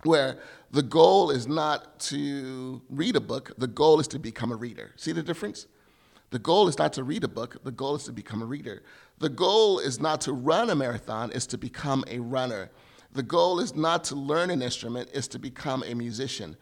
where 0.04 0.40
the 0.72 0.82
goal 0.82 1.32
is 1.32 1.48
not 1.48 2.00
to 2.00 2.82
read 2.90 3.16
a 3.16 3.22
book, 3.22 3.52
the 3.58 3.68
goal 3.68 4.00
is 4.00 4.08
to 4.10 4.20
become 4.20 4.52
a 4.52 4.56
reader. 4.56 4.92
See 4.96 5.12
the 5.12 5.24
difference? 5.24 5.68
The 6.32 6.40
goal 6.40 6.68
is 6.68 6.78
not 6.78 6.94
to 6.94 7.04
read 7.04 7.24
a 7.24 7.28
book, 7.28 7.64
the 7.64 7.72
goal 7.72 7.96
is 7.96 8.04
to 8.06 8.14
become 8.14 8.42
a 8.42 8.46
reader. 8.46 8.84
The 9.20 9.30
goal 9.30 9.80
is 9.80 10.00
not 10.00 10.22
to 10.22 10.34
run 10.34 10.70
a 10.70 10.76
marathon, 10.76 11.32
it's 11.34 11.46
to 11.48 11.58
become 11.58 12.04
a 12.08 12.20
runner. 12.20 12.72
The 13.12 13.24
goal 13.24 13.60
is 13.60 13.76
not 13.76 14.04
to 14.06 14.16
learn 14.16 14.50
an 14.50 14.62
instrument, 14.62 15.10
it's 15.14 15.28
to 15.30 15.40
become 15.40 15.84
a 15.86 15.94
musician. 15.94 16.56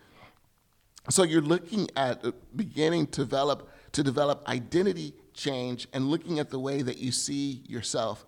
So 1.09 1.23
you're 1.23 1.41
looking 1.41 1.89
at 1.95 2.25
uh, 2.25 2.31
beginning 2.55 3.07
to 3.07 3.21
develop 3.21 3.69
to 3.93 4.03
develop 4.03 4.47
identity 4.47 5.13
change 5.33 5.87
and 5.93 6.09
looking 6.09 6.39
at 6.39 6.49
the 6.49 6.59
way 6.59 6.81
that 6.81 6.97
you 6.97 7.11
see 7.11 7.63
yourself. 7.67 8.25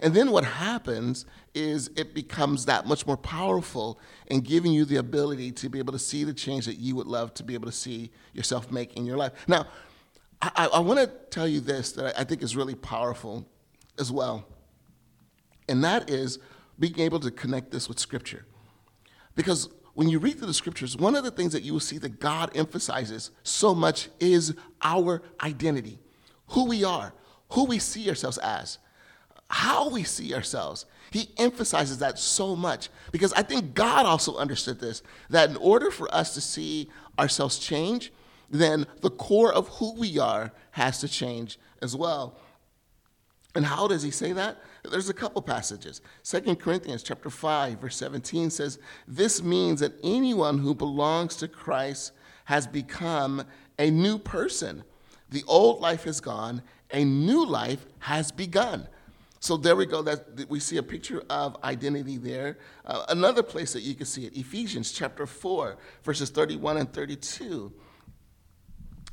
And 0.00 0.14
then 0.14 0.30
what 0.30 0.44
happens 0.44 1.24
is 1.54 1.90
it 1.96 2.14
becomes 2.14 2.66
that 2.66 2.86
much 2.86 3.06
more 3.06 3.16
powerful 3.16 3.98
in 4.26 4.40
giving 4.40 4.72
you 4.72 4.84
the 4.84 4.96
ability 4.96 5.50
to 5.52 5.68
be 5.68 5.78
able 5.78 5.92
to 5.92 5.98
see 5.98 6.22
the 6.24 6.34
change 6.34 6.66
that 6.66 6.76
you 6.76 6.94
would 6.94 7.06
love 7.06 7.34
to 7.34 7.42
be 7.42 7.54
able 7.54 7.66
to 7.66 7.72
see 7.72 8.10
yourself 8.32 8.70
make 8.70 8.96
in 8.96 9.06
your 9.06 9.16
life. 9.16 9.32
Now, 9.48 9.66
I, 10.40 10.68
I 10.74 10.78
want 10.80 11.00
to 11.00 11.06
tell 11.30 11.48
you 11.48 11.60
this 11.60 11.92
that 11.92 12.18
I 12.18 12.22
think 12.22 12.42
is 12.42 12.54
really 12.54 12.76
powerful 12.76 13.48
as 13.98 14.12
well, 14.12 14.46
and 15.68 15.82
that 15.84 16.10
is 16.10 16.38
being 16.78 16.98
able 17.00 17.20
to 17.20 17.30
connect 17.30 17.70
this 17.70 17.88
with 17.88 17.98
Scripture. 17.98 18.44
Because 19.34 19.68
when 19.94 20.08
you 20.08 20.18
read 20.18 20.38
through 20.38 20.46
the 20.46 20.54
Scriptures, 20.54 20.96
one 20.96 21.16
of 21.16 21.24
the 21.24 21.30
things 21.30 21.52
that 21.52 21.62
you 21.62 21.72
will 21.72 21.80
see 21.80 21.98
that 21.98 22.20
God 22.20 22.56
emphasizes 22.56 23.30
so 23.42 23.74
much 23.74 24.08
is 24.20 24.54
our 24.80 25.22
identity, 25.42 25.98
who 26.48 26.66
we 26.66 26.84
are, 26.84 27.12
who 27.50 27.64
we 27.64 27.78
see 27.78 28.08
ourselves 28.08 28.38
as, 28.38 28.78
how 29.50 29.88
we 29.88 30.04
see 30.04 30.34
ourselves. 30.34 30.86
He 31.10 31.30
emphasizes 31.38 31.98
that 31.98 32.18
so 32.18 32.54
much 32.54 32.90
because 33.12 33.32
I 33.32 33.42
think 33.42 33.74
God 33.74 34.06
also 34.06 34.36
understood 34.36 34.78
this 34.78 35.02
that 35.30 35.50
in 35.50 35.56
order 35.56 35.90
for 35.90 36.12
us 36.14 36.34
to 36.34 36.40
see 36.40 36.90
ourselves 37.18 37.58
change, 37.58 38.12
then 38.50 38.86
the 39.00 39.10
core 39.10 39.52
of 39.52 39.68
who 39.68 39.94
we 39.94 40.18
are 40.18 40.52
has 40.72 41.00
to 41.00 41.08
change 41.08 41.58
as 41.82 41.96
well. 41.96 42.38
And 43.54 43.64
how 43.64 43.88
does 43.88 44.02
he 44.02 44.10
say 44.10 44.32
that? 44.32 44.58
There's 44.90 45.08
a 45.08 45.14
couple 45.14 45.40
passages. 45.42 46.00
Second 46.22 46.56
Corinthians 46.56 47.02
chapter 47.02 47.30
5 47.30 47.80
verse 47.80 47.96
17 47.96 48.50
says, 48.50 48.78
"This 49.06 49.42
means 49.42 49.80
that 49.80 49.94
anyone 50.02 50.58
who 50.58 50.74
belongs 50.74 51.36
to 51.36 51.48
Christ 51.48 52.12
has 52.44 52.66
become 52.66 53.44
a 53.78 53.90
new 53.90 54.18
person. 54.18 54.84
The 55.30 55.44
old 55.46 55.80
life 55.80 56.04
has 56.04 56.20
gone, 56.20 56.62
a 56.90 57.04
new 57.04 57.44
life 57.44 57.86
has 58.00 58.30
begun." 58.30 58.86
So 59.40 59.56
there 59.56 59.76
we 59.76 59.86
go. 59.86 60.02
That 60.02 60.48
we 60.48 60.60
see 60.60 60.78
a 60.78 60.82
picture 60.82 61.22
of 61.30 61.56
identity 61.62 62.16
there. 62.16 62.58
Uh, 62.84 63.04
another 63.08 63.42
place 63.42 63.72
that 63.72 63.82
you 63.82 63.94
can 63.94 64.06
see 64.06 64.26
it, 64.26 64.36
Ephesians 64.36 64.90
chapter 64.92 65.26
4, 65.26 65.76
verses 66.02 66.30
31 66.30 66.78
and 66.78 66.92
32. 66.92 67.72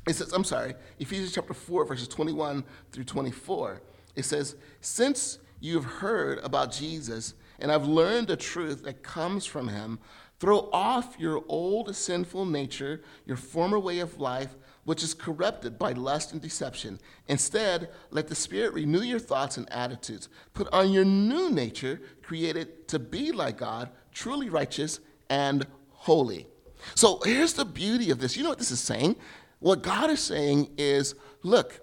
It 0.08 0.14
says, 0.14 0.32
I'm 0.32 0.44
sorry, 0.44 0.74
Ephesians 0.98 1.32
chapter 1.32 1.54
4, 1.54 1.84
verses 1.84 2.08
21 2.08 2.64
through 2.92 3.04
24. 3.04 3.82
It 4.16 4.24
says, 4.24 4.56
Since 4.80 5.38
you've 5.60 5.84
heard 5.84 6.38
about 6.38 6.72
Jesus 6.72 7.34
and 7.60 7.70
have 7.70 7.86
learned 7.86 8.28
the 8.28 8.36
truth 8.36 8.82
that 8.82 9.02
comes 9.02 9.46
from 9.46 9.68
him, 9.68 9.98
throw 10.40 10.68
off 10.72 11.16
your 11.18 11.44
old 11.48 11.94
sinful 11.94 12.46
nature, 12.46 13.02
your 13.24 13.36
former 13.36 13.78
way 13.78 14.00
of 14.00 14.18
life 14.18 14.56
which 14.86 15.02
is 15.02 15.14
corrupted 15.14 15.78
by 15.78 15.90
lust 15.92 16.32
and 16.32 16.40
deception. 16.40 16.98
Instead, 17.26 17.90
let 18.12 18.28
the 18.28 18.34
Spirit 18.36 18.72
renew 18.72 19.00
your 19.00 19.18
thoughts 19.18 19.56
and 19.56 19.70
attitudes. 19.72 20.28
Put 20.54 20.68
on 20.72 20.92
your 20.92 21.04
new 21.04 21.50
nature, 21.50 22.00
created 22.22 22.86
to 22.88 23.00
be 23.00 23.32
like 23.32 23.58
God, 23.58 23.90
truly 24.12 24.48
righteous 24.48 25.00
and 25.28 25.66
holy. 25.90 26.46
So 26.94 27.20
here's 27.24 27.54
the 27.54 27.64
beauty 27.64 28.12
of 28.12 28.20
this. 28.20 28.36
You 28.36 28.44
know 28.44 28.48
what 28.48 28.60
this 28.60 28.70
is 28.70 28.78
saying? 28.78 29.16
What 29.58 29.82
God 29.82 30.08
is 30.08 30.20
saying 30.20 30.70
is 30.78 31.16
look, 31.42 31.80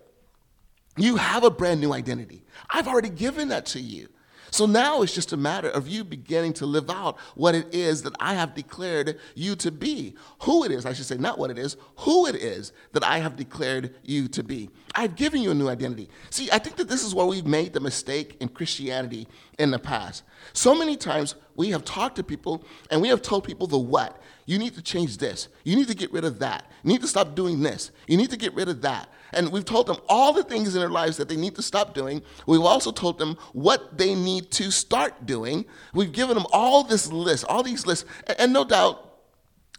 you 0.97 1.15
have 1.15 1.43
a 1.43 1.49
brand 1.49 1.81
new 1.81 1.93
identity. 1.93 2.43
I've 2.69 2.87
already 2.87 3.09
given 3.09 3.49
that 3.49 3.65
to 3.67 3.79
you. 3.79 4.09
So 4.53 4.67
now 4.67 5.01
it's 5.01 5.15
just 5.15 5.33
a 5.33 5.37
matter 5.37 5.67
of 5.69 5.87
you 5.87 6.03
beginning 6.03 6.53
to 6.53 6.67
live 6.67 6.87
out 6.87 7.17
what 7.33 7.55
it 7.55 7.73
is 7.73 8.03
that 8.03 8.13
I 8.19 8.35
have 8.35 8.53
declared 8.53 9.19
you 9.33 9.55
to 9.55 9.71
be. 9.71 10.13
Who 10.43 10.63
it 10.63 10.69
is, 10.69 10.85
I 10.85 10.93
should 10.93 11.07
say, 11.07 11.17
not 11.17 11.39
what 11.39 11.49
it 11.49 11.57
is, 11.57 11.75
who 11.97 12.27
it 12.27 12.35
is 12.35 12.71
that 12.91 13.03
I 13.03 13.17
have 13.17 13.35
declared 13.35 13.95
you 14.03 14.27
to 14.27 14.43
be. 14.43 14.69
I've 14.93 15.15
given 15.15 15.41
you 15.41 15.49
a 15.49 15.55
new 15.55 15.69
identity. 15.69 16.07
See, 16.29 16.49
I 16.51 16.59
think 16.59 16.75
that 16.75 16.87
this 16.87 17.03
is 17.03 17.15
where 17.15 17.25
we've 17.25 17.47
made 17.47 17.73
the 17.73 17.79
mistake 17.79 18.37
in 18.41 18.47
Christianity 18.47 19.27
in 19.57 19.71
the 19.71 19.79
past. 19.79 20.21
So 20.53 20.75
many 20.75 20.97
times 20.97 21.33
we 21.55 21.71
have 21.71 21.83
talked 21.83 22.17
to 22.17 22.23
people 22.23 22.63
and 22.91 23.01
we 23.01 23.07
have 23.07 23.23
told 23.23 23.45
people 23.45 23.65
the 23.65 23.79
what. 23.79 24.21
You 24.45 24.59
need 24.59 24.75
to 24.75 24.83
change 24.83 25.17
this. 25.17 25.47
You 25.63 25.75
need 25.75 25.87
to 25.87 25.95
get 25.95 26.13
rid 26.13 26.25
of 26.25 26.37
that. 26.39 26.69
You 26.83 26.91
need 26.91 27.01
to 27.01 27.07
stop 27.07 27.33
doing 27.33 27.61
this. 27.61 27.89
You 28.05 28.17
need 28.17 28.29
to 28.29 28.37
get 28.37 28.53
rid 28.53 28.69
of 28.69 28.83
that. 28.83 29.09
And 29.33 29.51
we've 29.51 29.65
told 29.65 29.87
them 29.87 29.97
all 30.07 30.33
the 30.33 30.43
things 30.43 30.75
in 30.75 30.81
their 30.81 30.89
lives 30.89 31.17
that 31.17 31.29
they 31.29 31.35
need 31.35 31.55
to 31.55 31.61
stop 31.61 31.93
doing. 31.93 32.21
We've 32.45 32.61
also 32.61 32.91
told 32.91 33.17
them 33.19 33.37
what 33.53 33.97
they 33.97 34.15
need 34.15 34.51
to 34.51 34.71
start 34.71 35.25
doing. 35.25 35.65
We've 35.93 36.11
given 36.11 36.35
them 36.35 36.45
all 36.51 36.83
this 36.83 37.11
list, 37.11 37.45
all 37.45 37.63
these 37.63 37.85
lists. 37.85 38.05
And, 38.27 38.39
and 38.39 38.53
no 38.53 38.63
doubt, 38.65 39.09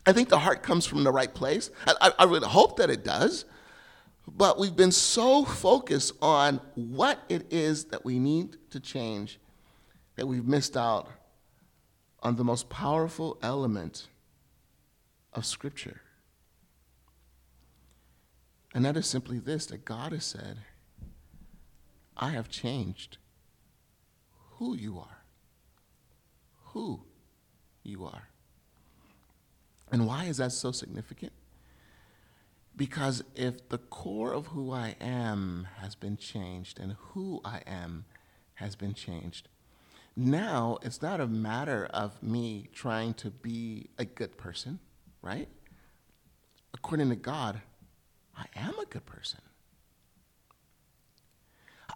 I 0.07 0.13
think 0.13 0.29
the 0.29 0.39
heart 0.39 0.63
comes 0.63 0.87
from 0.87 1.05
the 1.05 1.13
right 1.13 1.33
place. 1.33 1.71
I, 1.87 2.13
I 2.19 2.25
really 2.25 2.49
hope 2.49 2.77
that 2.79 2.91
it 2.91 3.05
does. 3.05 3.45
But 4.27 4.59
we've 4.59 4.75
been 4.75 4.93
so 4.93 5.45
focused 5.45 6.13
on 6.23 6.61
what 6.75 7.21
it 7.29 7.53
is 7.53 7.87
that 7.87 8.05
we 8.05 8.19
need 8.19 8.57
to 8.71 8.81
change 8.81 9.39
that 10.17 10.27
we've 10.27 10.47
missed 10.47 10.77
out 10.77 11.09
on 12.23 12.37
the 12.37 12.45
most 12.45 12.71
powerful 12.71 13.39
element 13.43 14.09
of 15.33 15.45
Scripture. 15.45 16.01
And 18.75 18.85
that 18.85 18.97
is 18.97 19.07
simply 19.07 19.39
this 19.39 19.67
that 19.67 19.85
God 19.85 20.13
has 20.13 20.25
said, 20.25 20.59
I 22.17 22.31
have 22.31 22.49
changed 22.49 23.19
who 24.59 24.75
you 24.75 24.99
are. 24.99 25.23
Who 26.73 27.03
you 27.85 28.05
are. 28.05 28.29
And 29.93 30.07
why 30.07 30.25
is 30.25 30.39
that 30.39 30.53
so 30.53 30.73
significant? 30.73 31.33
Because 32.77 33.23
if 33.37 33.69
the 33.69 33.79
core 33.79 34.33
of 34.33 34.49
who 34.49 34.73
I 34.73 34.97
am 35.01 35.69
has 35.81 35.95
been 35.95 36.17
changed 36.17 36.81
and 36.81 36.97
who 36.99 37.41
I 37.45 37.61
am 37.67 38.05
has 38.55 38.75
been 38.75 38.95
changed, 38.95 39.49
now 40.17 40.79
it's 40.83 41.01
not 41.01 41.21
a 41.21 41.29
matter 41.29 41.87
of 41.87 42.21
me 42.21 42.69
trying 42.73 43.15
to 43.15 43.31
be 43.31 43.91
a 43.97 44.05
good 44.05 44.37
person 44.37 44.81
right? 45.25 45.49
According 46.75 47.09
to 47.09 47.17
God, 47.17 47.61
I 48.37 48.47
am 48.57 48.79
a 48.79 48.87
good 48.87 49.07
person. 49.07 49.41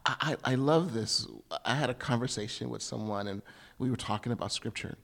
I, 0.06 0.36
I, 0.44 0.52
I 0.52 0.54
love 0.54 0.92
this. 0.94 1.26
I 1.64 1.74
had 1.74 1.90
a 1.90 1.94
conversation 1.94 2.70
with 2.70 2.82
someone 2.82 3.26
and 3.28 3.42
we 3.78 3.90
were 3.90 3.96
talking 3.96 4.32
about 4.32 4.52
scripture. 4.52 4.96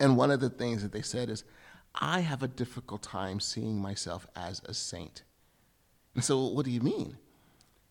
And 0.00 0.16
one 0.16 0.30
of 0.30 0.40
the 0.40 0.50
things 0.50 0.82
that 0.82 0.92
they 0.92 1.02
said 1.02 1.28
is, 1.28 1.44
I 1.94 2.20
have 2.20 2.42
a 2.42 2.48
difficult 2.48 3.02
time 3.02 3.40
seeing 3.40 3.80
myself 3.80 4.26
as 4.36 4.62
a 4.64 4.74
saint. 4.74 5.22
And 6.14 6.22
so, 6.22 6.46
what 6.46 6.64
do 6.64 6.70
you 6.70 6.80
mean? 6.80 7.16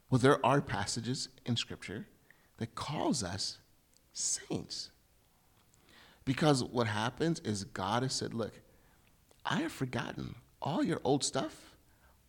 Well, 0.10 0.20
there 0.20 0.46
are 0.46 0.62
passages 0.62 1.30
in 1.46 1.58
Scripture 1.58 2.08
that 2.58 2.76
calls 2.76 3.24
us 3.24 3.58
saints. 4.14 4.90
Because 6.24 6.64
what 6.64 6.88
happens 6.88 7.40
is 7.42 7.64
God 7.64 8.04
has 8.04 8.14
said, 8.14 8.34
look, 8.34 8.60
I 9.46 9.62
have 9.62 9.72
forgotten 9.72 10.36
all 10.62 10.84
your 10.84 11.00
old 11.04 11.24
stuff, 11.24 11.67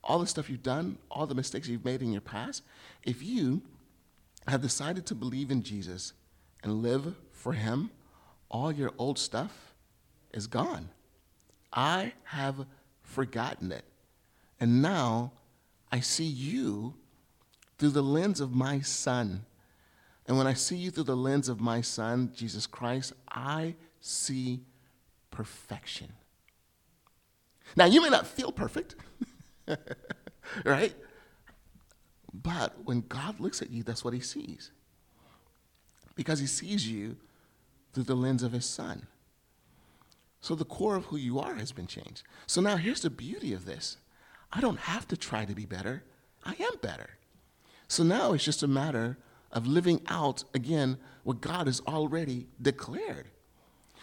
all 0.09 0.19
the 0.19 0.27
stuff 0.27 0.49
you've 0.49 0.63
done, 0.63 0.99
all 1.11 1.27
the 1.27 1.35
mistakes 1.35 1.69
you've 1.69 1.85
made 1.85 2.03
in 2.03 2.11
your 2.11 2.23
past. 2.23 2.63
If 3.05 3.23
you 3.23 3.63
have 4.49 4.63
decided 4.63 5.07
to 5.07 5.15
believe 5.15 5.51
in 5.51 5.63
Jesus 5.63 6.15
and 6.65 6.83
live 6.83 7.15
for 7.31 7.53
Him, 7.53 7.91
all 8.51 8.73
your 8.73 8.93
old 8.99 9.19
stuff 9.19 9.75
is 10.33 10.47
gone. 10.47 10.89
I 11.73 12.15
have 12.25 12.67
forgotten 13.03 13.71
it. 13.71 13.85
And 14.59 14.83
now 14.83 15.33
I 15.93 16.01
see 16.01 16.25
you 16.25 16.95
through 17.79 17.91
the 17.91 18.03
lens 18.03 18.41
of 18.41 18.55
my 18.55 18.81
Son. 18.81 19.45
And 20.27 20.37
when 20.37 20.47
I 20.47 20.55
see 20.55 20.77
you 20.77 20.91
through 20.91 21.05
the 21.05 21.17
lens 21.17 21.49
of 21.49 21.61
my 21.61 21.83
Son, 21.83 22.33
Jesus 22.35 22.67
Christ, 22.67 23.13
I 23.29 23.75
see 24.01 24.61
perfection. 25.31 26.13
Now, 27.77 27.85
you 27.85 28.01
may 28.01 28.09
not 28.09 28.27
feel 28.27 28.51
perfect, 28.51 28.97
right? 30.65 30.95
But 32.33 32.75
when 32.85 33.03
God 33.09 33.41
looks 33.41 33.63
at 33.63 33.71
you, 33.71 33.83
that's 33.83 34.05
what 34.05 34.15
he 34.15 34.21
sees. 34.21 34.71
Because 36.15 36.41
he 36.41 36.47
sees 36.47 36.89
you 36.89 37.17
through 37.93 38.05
the 38.05 38.15
lens 38.15 38.43
of 38.43 38.53
his 38.53 38.67
son. 38.67 39.07
So 40.41 40.55
the 40.55 40.65
core 40.65 40.97
of 40.97 41.07
who 41.07 41.17
you 41.17 41.39
are 41.39 41.55
has 41.55 41.73
been 41.73 41.87
changed. 41.87 42.23
So 42.47 42.61
now 42.61 42.77
here's 42.77 43.03
the 43.03 43.11
beauty 43.11 43.53
of 43.53 43.65
this 43.65 43.97
I 44.53 44.61
don't 44.61 44.79
have 44.79 45.07
to 45.09 45.17
try 45.17 45.45
to 45.45 45.55
be 45.55 45.67
better, 45.67 46.05
I 46.45 46.55
am 46.61 46.79
better. 46.81 47.11
So 47.89 48.03
now 48.03 48.33
it's 48.33 48.45
just 48.45 48.63
a 48.63 48.69
matter 48.69 49.19
of 49.51 49.67
living 49.67 50.01
out, 50.09 50.45
again, 50.55 50.99
what 51.25 51.41
God 51.41 51.67
has 51.67 51.81
already 51.87 52.47
declared. 52.61 53.29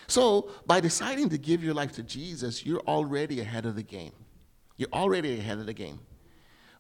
So, 0.07 0.51
by 0.67 0.79
deciding 0.79 1.29
to 1.29 1.37
give 1.37 1.63
your 1.63 1.73
life 1.73 1.93
to 1.93 2.03
Jesus, 2.03 2.65
you're 2.65 2.81
already 2.81 3.39
ahead 3.39 3.65
of 3.65 3.75
the 3.75 3.83
game. 3.83 4.11
You're 4.77 4.89
already 4.93 5.39
ahead 5.39 5.57
of 5.57 5.65
the 5.65 5.73
game. 5.73 5.99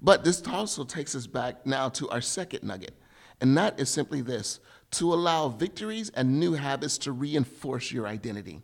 But 0.01 0.23
this 0.23 0.45
also 0.47 0.83
takes 0.83 1.15
us 1.15 1.27
back 1.27 1.65
now 1.65 1.89
to 1.89 2.09
our 2.09 2.21
second 2.21 2.63
nugget, 2.63 2.93
and 3.41 3.57
that 3.57 3.79
is 3.79 3.89
simply 3.89 4.21
this 4.21 4.59
to 4.91 5.13
allow 5.13 5.49
victories 5.49 6.09
and 6.11 6.39
new 6.39 6.53
habits 6.53 6.97
to 6.99 7.11
reinforce 7.11 7.91
your 7.91 8.07
identity. 8.07 8.61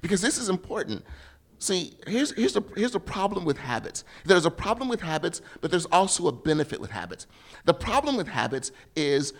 Because 0.00 0.20
this 0.20 0.38
is 0.38 0.48
important. 0.48 1.04
See, 1.58 1.94
here's, 2.06 2.32
here's, 2.32 2.52
the, 2.52 2.62
here's 2.76 2.92
the 2.92 3.00
problem 3.00 3.44
with 3.44 3.58
habits. 3.58 4.04
There's 4.24 4.46
a 4.46 4.50
problem 4.50 4.88
with 4.88 5.00
habits, 5.00 5.40
but 5.60 5.70
there's 5.70 5.86
also 5.86 6.26
a 6.28 6.32
benefit 6.32 6.80
with 6.80 6.90
habits. 6.90 7.26
The 7.64 7.74
problem 7.74 8.16
with 8.16 8.28
habits 8.28 8.72
is 8.96 9.32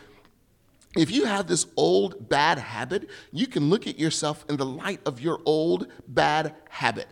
if 0.97 1.11
you 1.11 1.25
have 1.25 1.47
this 1.47 1.67
old 1.77 2.29
bad 2.29 2.59
habit, 2.59 3.11
you 3.33 3.47
can 3.47 3.69
look 3.69 3.87
at 3.87 3.99
yourself 3.99 4.45
in 4.49 4.57
the 4.57 4.67
light 4.67 5.01
of 5.07 5.21
your 5.21 5.41
old 5.45 5.89
bad 6.07 6.55
habit. 6.71 7.09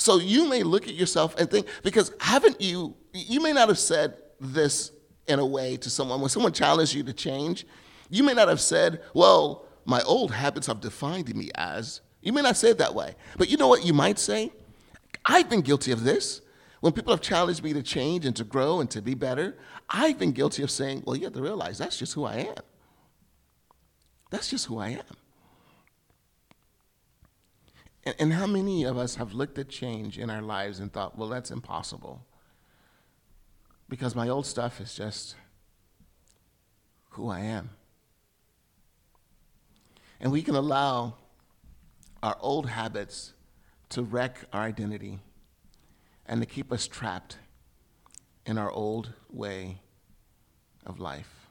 So 0.00 0.18
you 0.18 0.48
may 0.48 0.62
look 0.62 0.88
at 0.88 0.94
yourself 0.94 1.36
and 1.36 1.50
think, 1.50 1.66
because 1.82 2.10
haven't 2.20 2.58
you, 2.58 2.96
you 3.12 3.38
may 3.42 3.52
not 3.52 3.68
have 3.68 3.78
said 3.78 4.14
this 4.40 4.92
in 5.28 5.38
a 5.38 5.44
way 5.44 5.76
to 5.76 5.90
someone, 5.90 6.22
when 6.22 6.30
someone 6.30 6.54
challenged 6.54 6.94
you 6.94 7.02
to 7.02 7.12
change, 7.12 7.66
you 8.08 8.22
may 8.22 8.32
not 8.32 8.48
have 8.48 8.62
said, 8.62 9.02
well, 9.12 9.66
my 9.84 10.00
old 10.02 10.32
habits 10.32 10.66
have 10.68 10.80
defined 10.80 11.34
me 11.36 11.50
as. 11.54 12.00
You 12.22 12.32
may 12.32 12.40
not 12.40 12.56
say 12.56 12.70
it 12.70 12.78
that 12.78 12.94
way. 12.94 13.14
But 13.36 13.50
you 13.50 13.58
know 13.58 13.68
what 13.68 13.84
you 13.84 13.92
might 13.92 14.18
say? 14.18 14.50
I've 15.26 15.50
been 15.50 15.60
guilty 15.60 15.92
of 15.92 16.02
this. 16.02 16.40
When 16.80 16.94
people 16.94 17.12
have 17.12 17.20
challenged 17.20 17.62
me 17.62 17.74
to 17.74 17.82
change 17.82 18.24
and 18.24 18.34
to 18.36 18.44
grow 18.44 18.80
and 18.80 18.90
to 18.92 19.02
be 19.02 19.12
better, 19.12 19.58
I've 19.90 20.18
been 20.18 20.32
guilty 20.32 20.62
of 20.62 20.70
saying, 20.70 21.02
well, 21.04 21.14
you 21.14 21.24
have 21.24 21.34
to 21.34 21.42
realize 21.42 21.76
that's 21.76 21.98
just 21.98 22.14
who 22.14 22.24
I 22.24 22.36
am. 22.36 22.64
That's 24.30 24.48
just 24.48 24.64
who 24.64 24.78
I 24.78 24.88
am. 24.88 25.19
And, 28.10 28.16
and 28.18 28.32
how 28.32 28.46
many 28.46 28.84
of 28.84 28.98
us 28.98 29.14
have 29.16 29.32
looked 29.32 29.58
at 29.58 29.68
change 29.68 30.18
in 30.18 30.30
our 30.30 30.42
lives 30.42 30.80
and 30.80 30.92
thought, 30.92 31.16
well, 31.16 31.28
that's 31.28 31.50
impossible? 31.50 32.26
because 33.90 34.14
my 34.14 34.28
old 34.28 34.46
stuff 34.46 34.80
is 34.80 34.94
just 34.94 35.34
who 37.10 37.28
I 37.28 37.40
am. 37.40 37.70
And 40.20 40.30
we 40.30 40.42
can 40.42 40.54
allow 40.54 41.16
our 42.22 42.36
old 42.40 42.68
habits 42.68 43.32
to 43.90 44.02
wreck 44.02 44.38
our 44.52 44.62
identity 44.62 45.18
and 46.24 46.40
to 46.40 46.46
keep 46.46 46.72
us 46.72 46.86
trapped 46.86 47.38
in 48.46 48.56
our 48.56 48.70
old 48.70 49.12
way 49.28 49.80
of 50.86 51.00
life. 51.00 51.48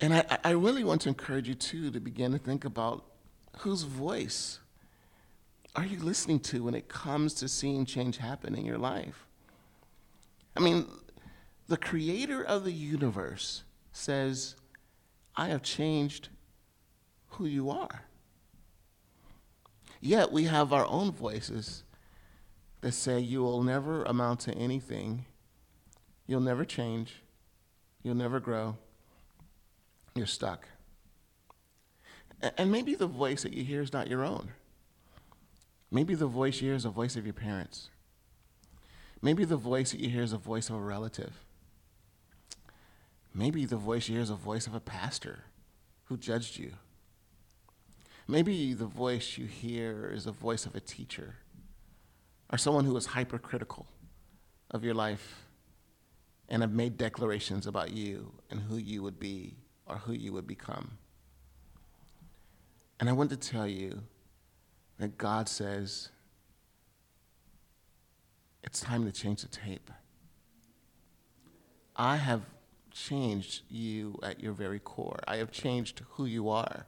And 0.00 0.14
I, 0.14 0.38
I 0.42 0.50
really 0.52 0.82
want 0.82 1.02
to 1.02 1.10
encourage 1.10 1.46
you, 1.46 1.54
too, 1.54 1.90
to 1.90 2.00
begin 2.00 2.32
to 2.32 2.38
think 2.38 2.64
about 2.64 3.04
whose 3.58 3.82
voice 3.82 4.58
are 5.74 5.86
you 5.86 5.98
listening 5.98 6.40
to 6.40 6.64
when 6.64 6.74
it 6.74 6.88
comes 6.88 7.34
to 7.34 7.48
seeing 7.48 7.86
change 7.86 8.18
happen 8.18 8.54
in 8.54 8.64
your 8.64 8.78
life? 8.78 9.26
I 10.54 10.60
mean, 10.60 10.86
the 11.68 11.78
creator 11.78 12.42
of 12.42 12.64
the 12.64 12.72
universe 12.72 13.62
says, 13.92 14.54
I 15.34 15.48
have 15.48 15.62
changed 15.62 16.28
who 17.30 17.46
you 17.46 17.70
are. 17.70 18.02
Yet 20.00 20.30
we 20.32 20.44
have 20.44 20.72
our 20.72 20.84
own 20.84 21.12
voices 21.12 21.84
that 22.82 22.92
say, 22.92 23.20
You 23.20 23.42
will 23.42 23.62
never 23.62 24.02
amount 24.02 24.40
to 24.40 24.54
anything, 24.54 25.24
you'll 26.26 26.40
never 26.40 26.64
change, 26.64 27.22
you'll 28.02 28.16
never 28.16 28.40
grow, 28.40 28.76
you're 30.14 30.26
stuck. 30.26 30.66
And 32.42 32.72
maybe 32.72 32.94
the 32.94 33.06
voice 33.06 33.42
that 33.44 33.52
you 33.52 33.64
hear 33.64 33.80
is 33.82 33.92
not 33.92 34.08
your 34.08 34.24
own. 34.24 34.50
Maybe 35.90 36.14
the 36.14 36.26
voice 36.26 36.60
you 36.60 36.68
hear 36.68 36.76
is 36.76 36.82
the 36.82 36.90
voice 36.90 37.16
of 37.16 37.24
your 37.24 37.34
parents. 37.34 37.88
Maybe 39.20 39.44
the 39.44 39.56
voice 39.56 39.92
that 39.92 40.00
you 40.00 40.08
hear 40.08 40.22
is 40.22 40.32
the 40.32 40.38
voice 40.38 40.68
of 40.68 40.76
a 40.76 40.80
relative. 40.80 41.32
Maybe 43.32 43.64
the 43.64 43.76
voice 43.76 44.08
you 44.08 44.14
hear 44.14 44.22
is 44.22 44.30
the 44.30 44.34
voice 44.34 44.66
of 44.66 44.74
a 44.74 44.80
pastor 44.80 45.44
who 46.04 46.16
judged 46.16 46.58
you. 46.58 46.72
Maybe 48.26 48.74
the 48.74 48.86
voice 48.86 49.38
you 49.38 49.46
hear 49.46 50.10
is 50.12 50.24
the 50.24 50.32
voice 50.32 50.66
of 50.66 50.74
a 50.74 50.80
teacher 50.80 51.36
or 52.50 52.58
someone 52.58 52.84
who 52.84 52.96
is 52.96 53.06
hypercritical 53.06 53.86
of 54.70 54.84
your 54.84 54.94
life 54.94 55.46
and 56.48 56.62
have 56.62 56.72
made 56.72 56.96
declarations 56.96 57.66
about 57.66 57.92
you 57.92 58.32
and 58.50 58.60
who 58.60 58.76
you 58.76 59.02
would 59.02 59.18
be 59.20 59.56
or 59.86 59.96
who 59.96 60.12
you 60.12 60.32
would 60.32 60.46
become. 60.46 60.98
And 63.02 63.08
I 63.08 63.14
want 63.14 63.30
to 63.30 63.36
tell 63.36 63.66
you 63.66 64.02
that 64.98 65.18
God 65.18 65.48
says, 65.48 66.10
it's 68.62 68.78
time 68.78 69.04
to 69.06 69.10
change 69.10 69.42
the 69.42 69.48
tape. 69.48 69.90
I 71.96 72.14
have 72.14 72.42
changed 72.92 73.62
you 73.68 74.20
at 74.22 74.40
your 74.40 74.52
very 74.52 74.78
core. 74.78 75.18
I 75.26 75.38
have 75.38 75.50
changed 75.50 76.02
who 76.10 76.26
you 76.26 76.48
are. 76.48 76.86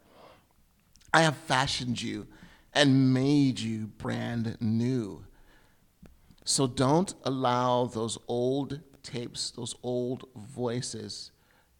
I 1.12 1.22
have 1.22 1.37
fashioned 1.37 2.00
you 2.00 2.29
and 2.72 3.12
made 3.12 3.59
you 3.59 3.88
brand 3.88 4.57
new. 4.61 5.24
So 6.44 6.68
don't 6.68 7.12
allow 7.24 7.87
those 7.87 8.18
old 8.29 8.79
tapes, 9.03 9.50
those 9.50 9.74
old 9.83 10.29
voices 10.37 11.33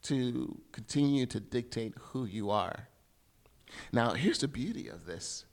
to 0.03 0.61
continue 0.73 1.25
to 1.27 1.39
dictate 1.39 1.95
who 2.01 2.25
you 2.25 2.51
are. 2.51 2.89
Now, 3.93 4.15
here's 4.15 4.39
the 4.39 4.49
beauty 4.49 4.89
of 4.89 5.07
this. 5.07 5.45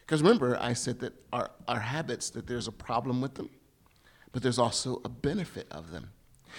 Because 0.00 0.22
remember, 0.22 0.56
I 0.60 0.72
said 0.72 1.00
that 1.00 1.14
our, 1.32 1.50
our 1.66 1.80
habits, 1.80 2.30
that 2.30 2.46
there's 2.46 2.68
a 2.68 2.72
problem 2.72 3.20
with 3.20 3.34
them, 3.34 3.50
but 4.32 4.42
there's 4.42 4.58
also 4.58 5.00
a 5.04 5.08
benefit 5.08 5.66
of 5.70 5.90
them. 5.90 6.10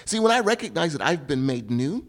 See, 0.05 0.19
when 0.19 0.31
I 0.31 0.41
recognize 0.41 0.93
that 0.93 1.01
I've 1.01 1.27
been 1.27 1.45
made 1.45 1.71
new, 1.71 2.05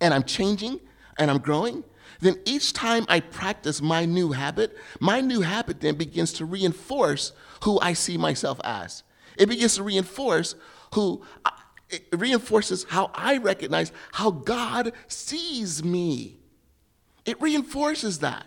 and 0.00 0.12
I'm 0.12 0.24
changing, 0.24 0.80
and 1.18 1.30
I'm 1.30 1.38
growing, 1.38 1.84
then 2.20 2.36
each 2.44 2.72
time 2.72 3.04
I 3.08 3.20
practice 3.20 3.80
my 3.80 4.04
new 4.04 4.32
habit, 4.32 4.76
my 5.00 5.20
new 5.20 5.40
habit 5.40 5.80
then 5.80 5.94
begins 5.94 6.32
to 6.34 6.44
reinforce 6.44 7.32
who 7.62 7.78
I 7.80 7.92
see 7.92 8.16
myself 8.16 8.60
as. 8.64 9.02
It 9.38 9.48
begins 9.48 9.76
to 9.76 9.82
reinforce 9.82 10.54
who, 10.94 11.22
uh, 11.44 11.50
it 11.90 12.06
reinforces 12.12 12.86
how 12.88 13.10
I 13.14 13.38
recognize 13.38 13.92
how 14.12 14.30
God 14.30 14.92
sees 15.06 15.84
me. 15.84 16.38
It 17.24 17.40
reinforces 17.40 18.18
that. 18.20 18.46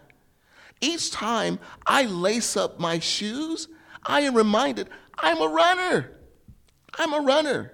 Each 0.82 1.12
time 1.12 1.60
I 1.86 2.04
lace 2.04 2.58
up 2.58 2.80
my 2.80 3.00
shoes, 3.00 3.68
I 4.04 4.22
am 4.22 4.36
reminded 4.36 4.90
I'm 5.18 5.42
a 5.42 5.48
runner. 5.48 6.12
I'm 6.98 7.14
a 7.14 7.22
runner. 7.22 7.74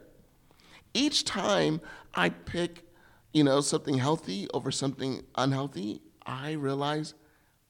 Each 0.94 1.24
time 1.26 1.82
I 2.14 2.30
pick, 2.30 2.86
you 3.34 3.44
know, 3.44 3.62
something 3.62 3.98
healthy 3.98 4.48
over 4.54 4.72
something 4.72 5.24
unhealthy, 5.36 6.02
I 6.26 6.54
realize 6.54 7.14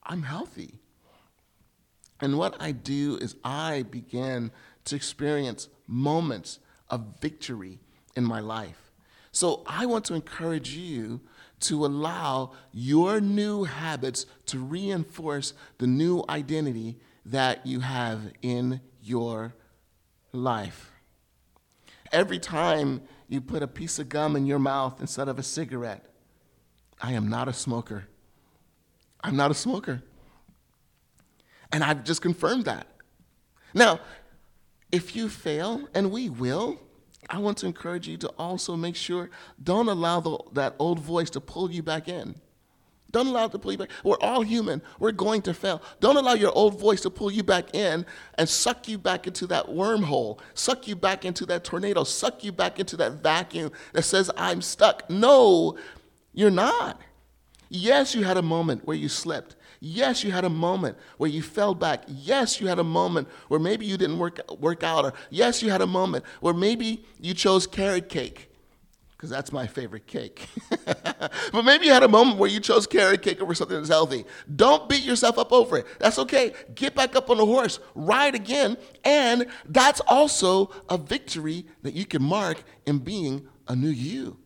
I'm 0.04 0.24
healthy. 0.24 0.80
And 2.20 2.38
what 2.38 2.56
I 2.60 2.72
do 2.72 3.17
is 3.22 3.36
I 3.44 3.84
begin 3.84 4.52
to 4.86 4.96
experience 4.96 5.70
moments 5.88 6.60
of 6.89 7.20
victory 7.20 7.80
in 8.15 8.24
my 8.24 8.39
life. 8.39 8.91
So 9.32 9.63
I 9.65 9.86
want 9.86 10.06
to 10.06 10.13
encourage 10.13 10.76
you 10.76 11.22
to 11.62 11.86
allow 11.86 12.52
your 12.71 13.21
new 13.21 13.63
habits 13.63 14.26
to 14.47 14.60
reinforce 14.60 15.54
the 15.78 15.88
new 15.88 16.24
identity 16.30 16.97
that 17.26 17.65
you 17.65 17.80
have 17.80 18.32
in 18.41 18.82
your 19.02 19.54
life. 20.34 20.91
Every 22.12 22.39
time 22.39 23.02
you 23.28 23.41
put 23.41 23.63
a 23.63 23.67
piece 23.67 24.00
of 24.00 24.10
gum 24.10 24.36
in 24.36 24.45
your 24.45 24.60
mouth 24.60 25.00
instead 25.00 25.28
of 25.28 25.39
a 25.39 25.43
cigarette, 25.43 26.06
I 27.02 27.13
am 27.13 27.30
not 27.30 27.47
a 27.47 27.54
smoker. 27.54 28.08
I'm 29.24 29.36
not 29.36 29.52
a 29.52 29.56
smoker. 29.56 30.04
And 31.71 31.84
I've 31.84 32.04
just 32.04 32.21
confirmed 32.21 32.65
that. 32.65 32.88
Now, 33.74 34.02
if 34.91 35.15
you 35.15 35.30
fail, 35.30 35.88
and 35.93 36.12
we 36.12 36.30
will, 36.30 36.80
I 37.29 37.38
want 37.38 37.57
to 37.60 37.65
encourage 37.65 38.07
you 38.07 38.17
to 38.17 38.29
also 38.38 38.75
make 38.75 38.95
sure 38.95 39.29
don't 39.62 39.88
allow 39.88 40.19
the, 40.19 40.38
that 40.53 40.75
old 40.79 40.99
voice 40.99 41.29
to 41.31 41.41
pull 41.41 41.71
you 41.71 41.84
back 41.84 42.07
in. 42.07 42.36
Don't 43.12 43.27
allow 43.27 43.45
it 43.45 43.51
to 43.51 43.60
pull 43.60 43.73
you 43.73 43.77
back. 43.77 43.89
We're 44.03 44.19
all 44.21 44.41
human. 44.41 44.81
We're 44.99 45.12
going 45.12 45.41
to 45.43 45.53
fail. 45.53 45.81
Don't 45.99 46.15
allow 46.15 46.34
your 46.34 46.51
old 46.53 46.79
voice 46.79 47.01
to 47.01 47.10
pull 47.10 47.31
you 47.31 47.43
back 47.43 47.75
in 47.75 48.05
and 48.36 48.47
suck 48.47 48.88
you 48.88 48.97
back 48.97 49.27
into 49.27 49.47
that 49.47 49.67
wormhole, 49.67 50.39
suck 50.53 50.88
you 50.88 50.95
back 50.95 51.25
into 51.25 51.45
that 51.47 51.63
tornado, 51.63 52.03
suck 52.03 52.43
you 52.43 52.51
back 52.51 52.79
into 52.79 52.95
that 52.97 53.13
vacuum 53.23 53.71
that 53.93 54.03
says, 54.03 54.31
I'm 54.38 54.62
stuck. 54.62 55.10
No, 55.10 55.77
you're 56.34 56.49
not. 56.49 57.01
Yes, 57.69 58.15
you 58.15 58.23
had 58.23 58.38
a 58.38 58.41
moment 58.41 58.86
where 58.86 58.97
you 58.97 59.10
slipped. 59.10 59.55
Yes, 59.84 60.24
you 60.24 60.32
had 60.32 60.46
a 60.46 60.50
moment 60.50 60.96
where 61.17 61.30
you 61.30 61.41
fell 61.41 61.74
back. 61.74 62.04
Yes, 62.08 62.62
you 62.62 62.67
had 62.67 62.78
a 62.78 62.84
moment 62.84 63.28
where 63.48 63.60
maybe 63.60 63.84
you 63.88 63.98
didn't 63.98 64.20
work, 64.20 64.39
work 64.60 64.84
out. 64.84 65.06
Or 65.06 65.13
yes, 65.32 65.63
you 65.63 65.72
had 65.72 65.82
a 65.82 65.88
moment 65.88 66.24
where 66.39 66.54
maybe 66.54 67.04
you 67.20 67.34
chose 67.34 67.65
carrot 67.65 68.08
cake 68.08 68.52
because 69.22 69.32
that's 69.32 69.52
my 69.52 69.65
favorite 69.65 70.06
cake. 70.06 70.48
but 70.86 71.63
maybe 71.65 71.88
you 71.88 71.91
had 71.91 72.04
a 72.04 72.08
moment 72.08 72.38
where 72.38 72.50
you 72.50 72.60
chose 72.60 72.86
carrot 72.86 73.24
cake 73.24 73.41
over 73.41 73.56
something 73.56 73.76
that's 73.76 73.89
healthy. 73.89 74.24
Don't 74.56 74.88
beat 74.88 75.04
yourself 75.04 75.39
up 75.39 75.52
over 75.52 75.80
it. 75.80 75.88
That's 75.98 76.20
okay. 76.20 76.54
Get 76.76 76.94
back 76.94 77.15
up 77.15 77.32
on 77.32 77.38
the 77.38 77.46
horse, 77.46 77.80
ride 77.96 78.36
again, 78.36 78.78
and 79.04 79.48
that's 79.65 80.00
also 80.02 80.70
a 80.89 80.98
victory 80.98 81.65
that 81.82 81.96
you 81.96 82.06
can 82.06 82.22
mark 82.22 82.63
in 82.86 83.00
being 83.00 83.48
a 83.67 83.76
new 83.76 83.89
you. 83.89 84.38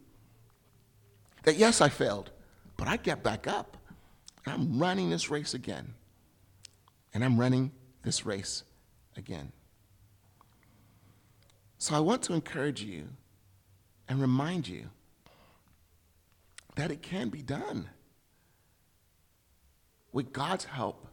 That 1.43 1.57
yes, 1.57 1.81
I 1.81 1.89
failed, 1.89 2.31
but 2.77 2.87
I 2.87 2.95
get 2.95 3.21
back 3.21 3.47
up. 3.47 3.75
I'm 4.45 4.79
running 4.79 5.09
this 5.09 5.29
race 5.29 5.53
again. 5.53 5.93
And 7.13 7.23
I'm 7.23 7.39
running 7.39 7.71
this 8.03 8.25
race 8.25 8.63
again. 9.15 9.51
So 11.77 11.95
I 11.95 11.99
want 11.99 12.23
to 12.23 12.33
encourage 12.33 12.81
you 12.81 13.07
and 14.07 14.19
remind 14.19 14.67
you 14.67 14.89
that 16.75 16.91
it 16.91 17.01
can 17.01 17.29
be 17.29 17.41
done. 17.41 17.89
With 20.11 20.31
God's 20.31 20.65
help, 20.65 21.07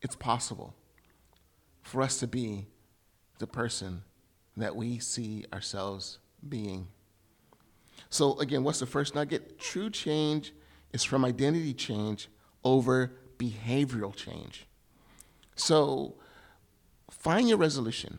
it's 0.00 0.16
possible 0.16 0.74
for 1.82 2.02
us 2.02 2.18
to 2.20 2.26
be 2.26 2.66
the 3.38 3.46
person 3.46 4.02
that 4.56 4.76
we 4.76 4.98
see 4.98 5.44
ourselves 5.52 6.18
being. 6.48 6.88
So, 8.10 8.38
again, 8.38 8.62
what's 8.62 8.80
the 8.80 8.86
first 8.86 9.14
nugget? 9.14 9.58
True 9.58 9.90
change 9.90 10.52
is 10.92 11.02
from 11.02 11.24
identity 11.24 11.74
change 11.74 12.28
over 12.64 13.12
behavioral 13.38 14.14
change. 14.14 14.66
So, 15.56 16.14
find 17.10 17.48
your 17.48 17.58
resolution. 17.58 18.18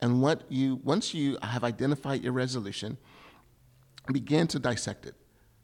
And 0.00 0.22
what 0.22 0.42
you, 0.48 0.76
once 0.84 1.12
you 1.14 1.38
have 1.42 1.64
identified 1.64 2.22
your 2.22 2.32
resolution, 2.32 2.98
begin 4.12 4.46
to 4.48 4.58
dissect 4.58 5.06
it. 5.06 5.14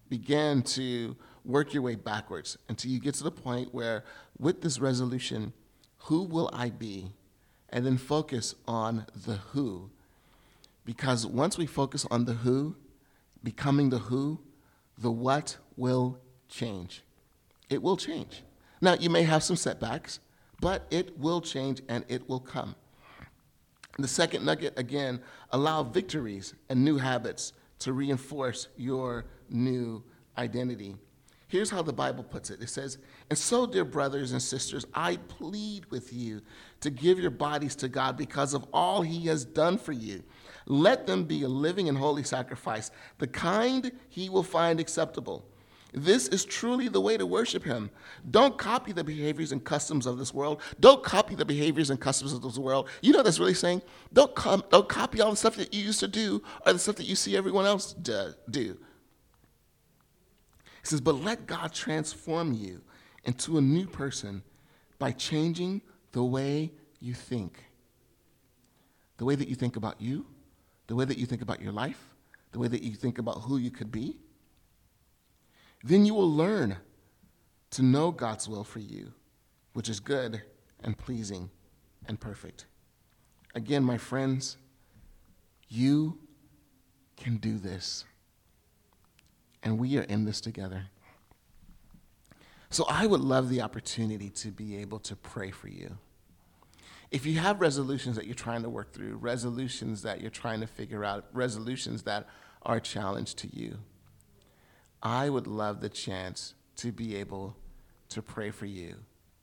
Begin 0.09 0.63
to 0.63 1.17
work 1.45 1.73
your 1.73 1.83
way 1.83 1.95
backwards 1.95 2.59
until 2.69 2.91
you 2.91 3.01
get 3.01 3.15
to 3.15 3.25
the 3.25 3.31
point 3.31 3.73
where, 3.73 4.05
with 4.39 4.63
this 4.63 4.79
resolution, 4.81 5.53
who 5.99 6.23
will 6.23 6.51
I 6.53 6.71
be? 6.71 7.13
And 7.71 7.85
then 7.85 7.97
focus 7.99 8.55
on 8.69 9.07
the 9.15 9.37
who 9.53 9.91
Because 10.85 11.27
once 11.27 11.57
we 11.57 11.67
focus 11.67 12.07
on 12.11 12.27
the 12.27 12.35
who, 12.35 12.77
becoming 13.43 13.91
the 13.91 13.99
who, 13.99 14.41
the 14.99 15.11
what 15.11 15.57
will 15.77 16.19
change. 16.49 17.03
It 17.71 17.83
will 17.83 17.97
change. 17.97 18.43
Now, 18.81 18.95
you 18.95 19.11
may 19.11 19.23
have 19.23 19.43
some 19.43 19.57
setbacks, 19.57 20.21
but 20.61 20.87
it 20.91 21.19
will 21.19 21.41
change 21.41 21.83
and 21.89 22.05
it 22.09 22.29
will 22.29 22.41
come. 22.41 22.75
The 23.99 24.09
second 24.09 24.45
nugget, 24.45 24.75
again, 24.77 25.21
allow 25.51 25.85
victories 25.85 26.55
and 26.69 26.85
new 26.85 26.99
habits 26.99 27.53
to 27.81 27.93
reinforce 27.93 28.69
your 28.77 29.25
new 29.49 30.03
identity. 30.37 30.97
Here's 31.47 31.71
how 31.71 31.83
the 31.83 31.93
Bible 31.93 32.25
puts 32.25 32.51
it 32.51 32.61
it 32.61 32.69
says, 32.69 32.99
And 33.31 33.39
so, 33.39 33.67
dear 33.67 33.85
brothers 33.85 34.33
and 34.33 34.43
sisters, 34.43 34.85
I 34.93 35.17
plead 35.17 35.87
with 35.91 36.13
you 36.13 36.43
to 36.81 36.91
give 36.91 37.21
your 37.21 37.31
bodies 37.31 37.77
to 37.77 37.89
God 37.89 38.17
because 38.17 38.55
of 38.55 38.67
all 38.73 39.03
he 39.03 39.27
has 39.29 39.45
done 39.45 39.79
for 39.79 39.93
you. 39.93 40.25
Let 40.67 41.07
them 41.07 41.25
be 41.25 41.43
a 41.43 41.49
living 41.49 41.89
and 41.89 41.97
holy 41.97 42.25
sacrifice, 42.25 42.91
the 43.19 43.29
kind 43.29 43.93
he 44.09 44.29
will 44.29 44.43
find 44.43 44.81
acceptable. 44.81 45.47
This 45.97 46.27
is 46.27 46.45
truly 46.45 46.89
the 46.89 47.01
way 47.01 47.17
to 47.17 47.25
worship 47.25 47.63
him. 47.63 47.89
Don't 48.29 48.59
copy 48.59 48.91
the 48.91 49.05
behaviors 49.05 49.53
and 49.53 49.65
customs 49.65 50.07
of 50.07 50.19
this 50.19 50.35
world. 50.35 50.61
Don't 50.81 51.05
copy 51.05 51.37
the 51.37 51.45
behaviors 51.45 51.89
and 51.89 52.01
customs 52.01 52.33
of 52.33 52.43
this 52.43 52.59
world. 52.59 52.89
You 53.01 53.13
know 53.13 53.19
what 53.19 53.27
that's 53.27 53.39
really 53.39 53.55
saying? 53.55 53.81
Don't, 54.13 54.35
com- 54.35 54.65
don't 54.71 54.89
copy 54.89 55.21
all 55.21 55.31
the 55.31 55.37
stuff 55.37 55.55
that 55.55 55.73
you 55.73 55.85
used 55.85 56.01
to 56.01 56.09
do 56.09 56.43
or 56.67 56.73
the 56.73 56.81
stuff 56.81 56.97
that 56.97 57.07
you 57.07 57.15
see 57.15 57.37
everyone 57.37 57.65
else 57.65 57.93
do. 57.93 58.35
He 58.51 58.77
says, 60.83 61.01
but 61.01 61.15
let 61.23 61.47
God 61.47 61.73
transform 61.73 62.53
you 62.53 62.83
into 63.23 63.57
a 63.57 63.61
new 63.61 63.87
person 63.87 64.43
by 64.99 65.13
changing 65.13 65.81
the 66.11 66.25
way 66.25 66.73
you 66.99 67.15
think. 67.15 67.63
The 69.19 69.25
way 69.25 69.37
that 69.37 69.47
you 69.47 69.55
think 69.55 69.77
about 69.77 70.01
you, 70.01 70.27
the 70.89 70.97
way 70.97 71.05
that 71.05 71.19
you 71.19 71.27
think 71.27 71.41
about 71.41 71.63
your 71.63 71.73
life, 71.73 72.15
the 72.51 72.59
way 72.59 72.67
that 72.67 72.83
you 72.83 72.97
think 72.97 73.19
about 73.19 73.43
who 73.43 73.59
you 73.59 73.71
could 73.71 73.93
be. 73.93 74.19
Then 75.85 76.07
you 76.07 76.15
will 76.15 76.33
learn 76.33 76.79
to 77.73 77.83
know 77.83 78.11
God's 78.11 78.49
will 78.49 78.65
for 78.65 78.79
you, 78.79 79.13
which 79.75 79.91
is 79.91 80.01
good 80.01 80.43
and 80.83 80.97
pleasing 80.97 81.51
and 82.09 82.19
perfect. 82.19 82.65
Again, 83.55 83.85
my 83.85 83.99
friends, 83.99 84.57
you 85.69 86.19
can 87.19 87.37
do 87.37 87.59
this. 87.59 88.07
And 89.63 89.79
we 89.79 89.99
are 89.99 90.03
in 90.03 90.25
this 90.25 90.41
together. 90.41 90.87
So 92.71 92.87
I 92.89 93.07
would 93.07 93.21
love 93.21 93.51
the 93.51 93.61
opportunity 93.61 94.31
to 94.31 94.49
be 94.49 94.79
able 94.79 94.99
to 95.01 95.15
pray 95.15 95.51
for 95.51 95.69
you. 95.69 95.99
If 97.11 97.27
you 97.27 97.39
have 97.39 97.61
resolutions 97.61 98.17
that 98.17 98.25
you're 98.25 98.35
trying 98.35 98.63
to 98.63 98.71
work 98.71 98.93
through, 98.93 99.17
resolutions 99.17 100.03
that 100.03 100.23
you're 100.23 100.31
trying 100.31 100.61
to 100.61 100.67
figure 100.67 101.05
out, 101.05 101.27
resolutions 101.33 102.03
that 102.05 102.27
are 102.63 102.77
a 102.77 102.81
challenge 102.81 103.35
to 103.37 103.55
you, 103.55 103.79
I 105.05 105.29
would 105.29 105.47
love 105.47 105.81
the 105.81 105.91
chance 105.91 106.55
to 106.77 106.91
be 106.91 107.15
able 107.17 107.57
to 108.09 108.23
pray 108.23 108.51
for 108.51 108.65
you 108.65 108.97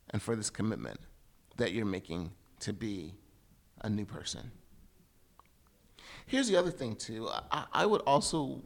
and 0.10 0.22
for 0.22 0.36
this 0.36 0.50
commitment 0.50 1.00
that 1.58 1.72
you're 1.72 1.86
making 1.86 2.32
to 2.62 2.74
be 2.74 3.14
a 3.82 3.90
new 3.90 4.06
person. 4.06 4.52
Here's 6.26 6.48
the 6.48 6.58
other 6.58 6.72
thing, 6.72 6.96
too. 6.96 7.30
I, 7.52 7.66
I 7.72 7.86
would 7.86 8.02
also, 8.02 8.64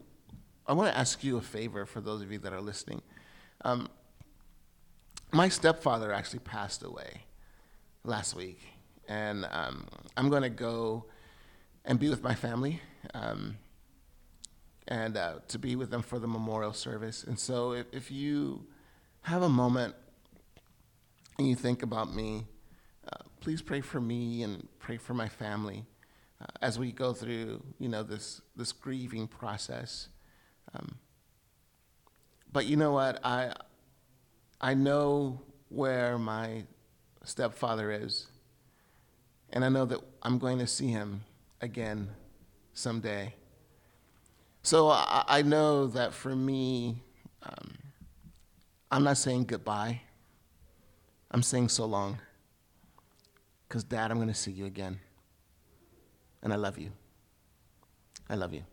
I 0.66 0.74
want 0.74 0.92
to 0.92 0.98
ask 0.98 1.24
you 1.24 1.38
a 1.38 1.42
favor 1.42 1.86
for 1.86 2.00
those 2.00 2.22
of 2.22 2.32
you 2.32 2.40
that 2.40 2.54
are 2.54 2.62
listening. 2.62 3.02
Um, 3.64 3.90
my 5.32 5.50
stepfather 5.50 6.14
actually 6.14 6.40
passed 6.40 6.84
away 6.84 7.24
last 8.04 8.36
week, 8.36 8.62
and 9.08 9.46
um, 9.52 9.88
I'm 10.16 10.30
going 10.30 10.44
to 10.44 10.50
go 10.50 11.06
and 11.84 12.00
be 12.00 12.10
with 12.10 12.24
my 12.24 12.36
family. 12.36 12.82
Um, 13.14 13.58
and 14.88 15.18
uh, 15.18 15.36
to 15.48 15.60
be 15.60 15.76
with 15.76 15.90
them 15.90 16.02
for 16.02 16.20
the 16.20 16.28
memorial 16.28 16.74
service. 16.74 17.24
And 17.24 17.40
so, 17.40 17.72
if, 17.72 17.88
if 17.92 18.12
you 18.12 18.66
have 19.22 19.42
a 19.42 19.50
moment 19.50 19.96
and 21.38 21.48
you 21.48 21.56
think 21.56 21.84
about 21.84 22.14
me, 22.14 22.46
uh, 23.12 23.24
please 23.40 23.62
pray 23.62 23.82
for 23.82 24.00
me 24.00 24.44
and 24.44 24.68
pray 24.80 24.98
for 24.98 25.14
my 25.14 25.28
family 25.28 25.86
uh, 26.42 26.46
as 26.62 26.78
we 26.78 26.92
go 26.92 27.14
through, 27.14 27.64
you 27.80 27.90
know, 27.90 28.04
this 28.04 28.42
this 28.56 28.72
grieving 28.72 29.28
process. 29.28 30.10
Um, 30.74 30.98
but 32.52 32.66
you 32.66 32.78
know 32.78 32.92
what? 32.92 33.20
I 33.26 33.54
I 34.62 34.74
know 34.74 35.42
where 35.70 36.18
my 36.18 36.64
stepfather 37.24 37.92
is, 37.92 38.28
and 39.50 39.66
I 39.66 39.70
know 39.70 39.86
that 39.86 40.00
I'm 40.22 40.38
going 40.38 40.60
to 40.60 40.68
see 40.68 40.88
him 40.88 41.24
again 41.62 42.10
someday. 42.74 43.34
So 44.66 44.90
I, 44.90 45.24
I 45.28 45.42
know 45.44 45.86
that 45.86 46.12
for 46.12 46.36
me, 46.36 46.98
um, 47.44 47.78
I'm 48.90 49.04
not 49.04 49.18
saying 49.18 49.44
goodbye. 49.44 50.02
I'm 51.30 51.44
saying 51.44 51.70
so 51.70 51.86
long. 51.86 52.18
Because, 53.68 53.84
Dad, 53.84 54.10
I'm 54.10 54.18
going 54.18 54.28
to 54.28 54.34
see 54.34 54.52
you 54.52 54.66
again. 54.66 55.00
And 56.42 56.52
I 56.52 56.56
love 56.56 56.80
you. 56.80 56.90
I 58.28 58.34
love 58.34 58.56
you. 58.56 58.64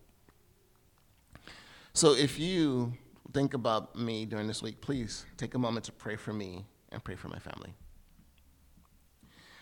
So 1.93 2.15
if 2.15 2.39
you 2.39 2.95
think 3.35 3.53
about 3.53 3.95
me 3.95 4.25
during 4.25 4.47
this 4.47 4.63
week, 4.63 4.81
please 4.81 5.27
take 5.37 5.55
a 5.55 5.59
moment 5.59 5.85
to 5.85 5.93
pray 5.93 6.17
for 6.17 6.33
me 6.33 6.65
and 6.91 7.05
pray 7.05 7.17
for 7.17 7.29
my 7.29 7.39
family. 7.39 7.75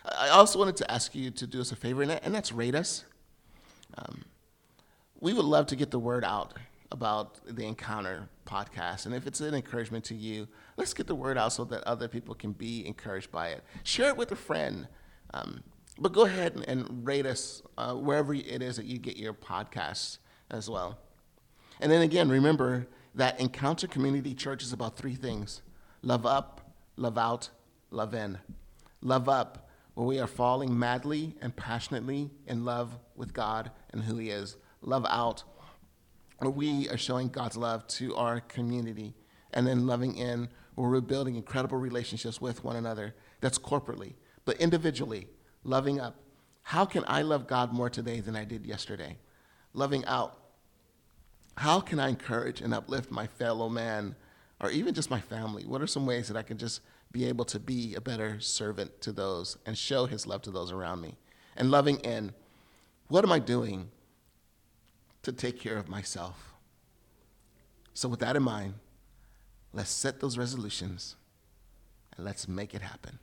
I 0.05 0.29
also 0.29 0.59
wanted 0.59 0.77
to 0.77 0.89
ask 0.89 1.13
you 1.13 1.29
to 1.31 1.45
do 1.45 1.59
us 1.59 1.73
a 1.73 1.75
favor, 1.75 2.03
and 2.03 2.33
that's 2.33 2.53
rate 2.53 2.73
us. 2.73 3.03
Um, 3.97 4.23
we 5.21 5.33
would 5.33 5.45
love 5.45 5.67
to 5.67 5.75
get 5.75 5.91
the 5.91 5.99
word 5.99 6.25
out 6.25 6.55
about 6.91 7.39
the 7.45 7.65
Encounter 7.65 8.27
podcast. 8.45 9.05
And 9.05 9.15
if 9.15 9.25
it's 9.25 9.39
an 9.39 9.53
encouragement 9.53 10.03
to 10.05 10.15
you, 10.15 10.47
let's 10.75 10.93
get 10.93 11.07
the 11.07 11.15
word 11.15 11.37
out 11.37 11.53
so 11.53 11.63
that 11.65 11.83
other 11.85 12.07
people 12.07 12.35
can 12.35 12.51
be 12.51 12.85
encouraged 12.85 13.31
by 13.31 13.49
it. 13.49 13.63
Share 13.83 14.09
it 14.09 14.17
with 14.17 14.31
a 14.31 14.35
friend. 14.35 14.87
Um, 15.33 15.63
but 15.97 16.11
go 16.11 16.25
ahead 16.25 16.55
and, 16.55 16.67
and 16.67 17.05
rate 17.07 17.25
us 17.25 17.61
uh, 17.77 17.93
wherever 17.93 18.33
it 18.33 18.61
is 18.61 18.75
that 18.75 18.85
you 18.85 18.97
get 18.97 19.15
your 19.15 19.33
podcasts 19.33 20.17
as 20.49 20.69
well. 20.69 20.97
And 21.79 21.91
then 21.91 22.01
again, 22.01 22.27
remember 22.27 22.87
that 23.15 23.39
Encounter 23.39 23.87
Community 23.87 24.33
Church 24.33 24.63
is 24.63 24.73
about 24.73 24.97
three 24.97 25.15
things 25.15 25.61
love 26.01 26.25
up, 26.25 26.73
love 26.97 27.17
out, 27.17 27.49
love 27.91 28.15
in. 28.15 28.39
Love 29.03 29.29
up, 29.29 29.69
where 29.93 30.05
we 30.05 30.19
are 30.19 30.27
falling 30.27 30.77
madly 30.77 31.35
and 31.41 31.55
passionately 31.55 32.31
in 32.47 32.65
love 32.65 32.97
with 33.15 33.33
God 33.33 33.71
and 33.91 34.03
who 34.03 34.17
He 34.17 34.29
is 34.29 34.57
love 34.81 35.05
out, 35.09 35.43
where 36.39 36.49
we 36.49 36.89
are 36.89 36.97
showing 36.97 37.29
God's 37.29 37.57
love 37.57 37.87
to 37.87 38.15
our 38.15 38.41
community, 38.41 39.13
and 39.53 39.67
then 39.67 39.85
loving 39.85 40.15
in, 40.15 40.49
where 40.75 40.89
we're 40.89 41.01
building 41.01 41.35
incredible 41.35 41.77
relationships 41.77 42.41
with 42.41 42.63
one 42.63 42.75
another. 42.75 43.13
That's 43.41 43.59
corporately, 43.59 44.13
but 44.45 44.57
individually, 44.57 45.27
loving 45.63 45.99
up. 45.99 46.15
How 46.63 46.85
can 46.85 47.03
I 47.07 47.21
love 47.21 47.47
God 47.47 47.73
more 47.73 47.89
today 47.89 48.19
than 48.19 48.35
I 48.35 48.45
did 48.45 48.65
yesterday? 48.65 49.17
Loving 49.73 50.05
out. 50.05 50.37
How 51.57 51.79
can 51.79 51.99
I 51.99 52.09
encourage 52.09 52.61
and 52.61 52.73
uplift 52.73 53.11
my 53.11 53.27
fellow 53.27 53.67
man 53.67 54.15
or 54.59 54.69
even 54.69 54.93
just 54.93 55.09
my 55.09 55.19
family? 55.19 55.65
What 55.65 55.81
are 55.81 55.87
some 55.87 56.05
ways 56.05 56.27
that 56.27 56.37
I 56.37 56.43
can 56.43 56.57
just 56.57 56.81
be 57.11 57.25
able 57.25 57.45
to 57.45 57.59
be 57.59 57.95
a 57.95 58.01
better 58.01 58.39
servant 58.39 59.01
to 59.01 59.11
those 59.11 59.57
and 59.65 59.77
show 59.77 60.05
his 60.05 60.25
love 60.25 60.41
to 60.43 60.51
those 60.51 60.71
around 60.71 61.01
me? 61.01 61.17
And 61.57 61.69
loving 61.69 61.97
in. 61.99 62.33
What 63.09 63.25
am 63.25 63.31
I 63.31 63.39
doing 63.39 63.89
to 65.23 65.31
take 65.31 65.59
care 65.59 65.77
of 65.77 65.87
myself. 65.87 66.53
So, 67.93 68.09
with 68.09 68.19
that 68.21 68.35
in 68.35 68.43
mind, 68.43 68.75
let's 69.73 69.89
set 69.89 70.19
those 70.19 70.37
resolutions 70.37 71.15
and 72.15 72.25
let's 72.25 72.47
make 72.47 72.73
it 72.73 72.81
happen. 72.81 73.19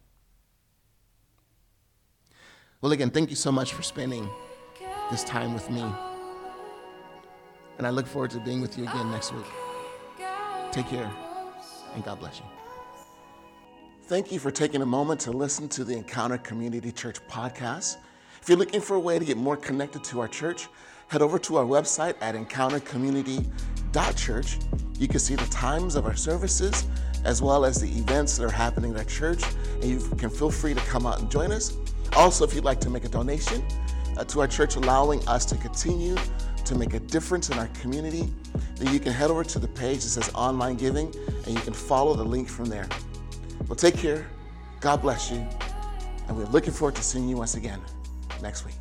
Well, 2.80 2.92
again, 2.92 3.11
thank 3.11 3.30
you 3.30 3.37
so 3.37 3.50
much 3.50 3.72
for 3.72 3.82
spending 3.82 4.28
this 5.11 5.24
time 5.24 5.52
with 5.52 5.68
me. 5.70 5.84
And 7.79 7.87
I 7.87 7.90
look 7.90 8.06
forward 8.06 8.31
to 8.33 8.40
being 8.40 8.60
with 8.60 8.79
you 8.79 8.85
again 8.85 9.10
next 9.10 9.33
week. 9.33 9.46
Take 10.70 10.87
care, 10.87 11.10
and 11.94 12.04
God 12.04 12.20
bless 12.20 12.38
you. 12.38 12.44
Thank 14.04 14.31
you 14.33 14.38
for 14.38 14.50
taking 14.50 14.83
a 14.83 14.87
moment 14.87 15.20
to 15.23 15.33
listen 15.33 15.68
to 15.70 15.85
the 15.85 15.94
Encounter 15.94 16.38
Community 16.38 16.92
Church 16.92 17.18
podcast. 17.29 17.96
If 18.40 18.48
you're 18.48 18.58
looking 18.58 18.81
for 18.81 18.94
a 18.94 19.00
way 19.00 19.18
to 19.18 19.25
get 19.25 19.37
more 19.37 19.56
connected 19.56 20.04
to 20.04 20.20
our 20.20 20.29
church, 20.29 20.68
head 21.09 21.23
over 21.23 21.38
to 21.38 21.56
our 21.56 21.65
website 21.65 22.15
at 22.21 22.35
encountercommunity.church. 22.35 24.59
You 24.98 25.09
can 25.09 25.19
see 25.19 25.35
the 25.35 25.46
times 25.46 25.94
of 25.94 26.04
our 26.06 26.17
services 26.17 26.87
as 27.25 27.42
well 27.42 27.65
as 27.65 27.81
the 27.81 27.88
events 27.98 28.37
that 28.37 28.44
are 28.44 28.50
happening 28.50 28.92
at 28.92 28.98
our 28.98 29.04
church, 29.04 29.42
and 29.75 29.85
you 29.85 29.98
can 30.17 30.31
feel 30.31 30.50
free 30.50 30.75
to 30.75 30.81
come 30.83 31.06
out 31.06 31.21
and 31.21 31.31
join 31.31 31.50
us. 31.50 31.77
Also, 32.17 32.44
if 32.44 32.54
you'd 32.54 32.65
like 32.65 32.81
to 32.81 32.90
make 32.90 33.04
a 33.04 33.09
donation 33.09 33.63
uh, 34.17 34.25
to 34.25 34.40
our 34.40 34.46
church, 34.46 34.77
allowing 34.77 35.27
us 35.29 35.44
to 35.46 35.56
continue 35.56 36.17
to 36.65 36.75
make 36.75 36.94
a 36.94 37.00
difference 37.00 37.50
in 37.50 37.59
our 37.59 37.69
community, 37.69 38.33
then 38.77 38.92
you 38.92 39.00
can 39.00 39.13
head 39.13 39.31
over 39.31 39.42
to 39.42 39.59
the 39.59 39.69
page 39.69 40.02
that 40.02 40.11
says 40.11 40.31
online 40.35 40.77
giving 40.77 41.13
and 41.44 41.48
you 41.48 41.61
can 41.61 41.73
follow 41.73 42.15
the 42.15 42.25
link 42.25 42.48
from 42.48 42.67
there. 42.67 42.88
Well, 43.67 43.77
take 43.77 43.96
care. 43.96 44.29
God 44.81 45.02
bless 45.02 45.31
you. 45.31 45.46
And 46.29 46.37
we're 46.37 46.46
looking 46.46 46.73
forward 46.73 46.94
to 46.96 47.02
seeing 47.02 47.29
you 47.29 47.37
once 47.37 47.54
again 47.54 47.81
next 48.42 48.65
week. 48.65 48.77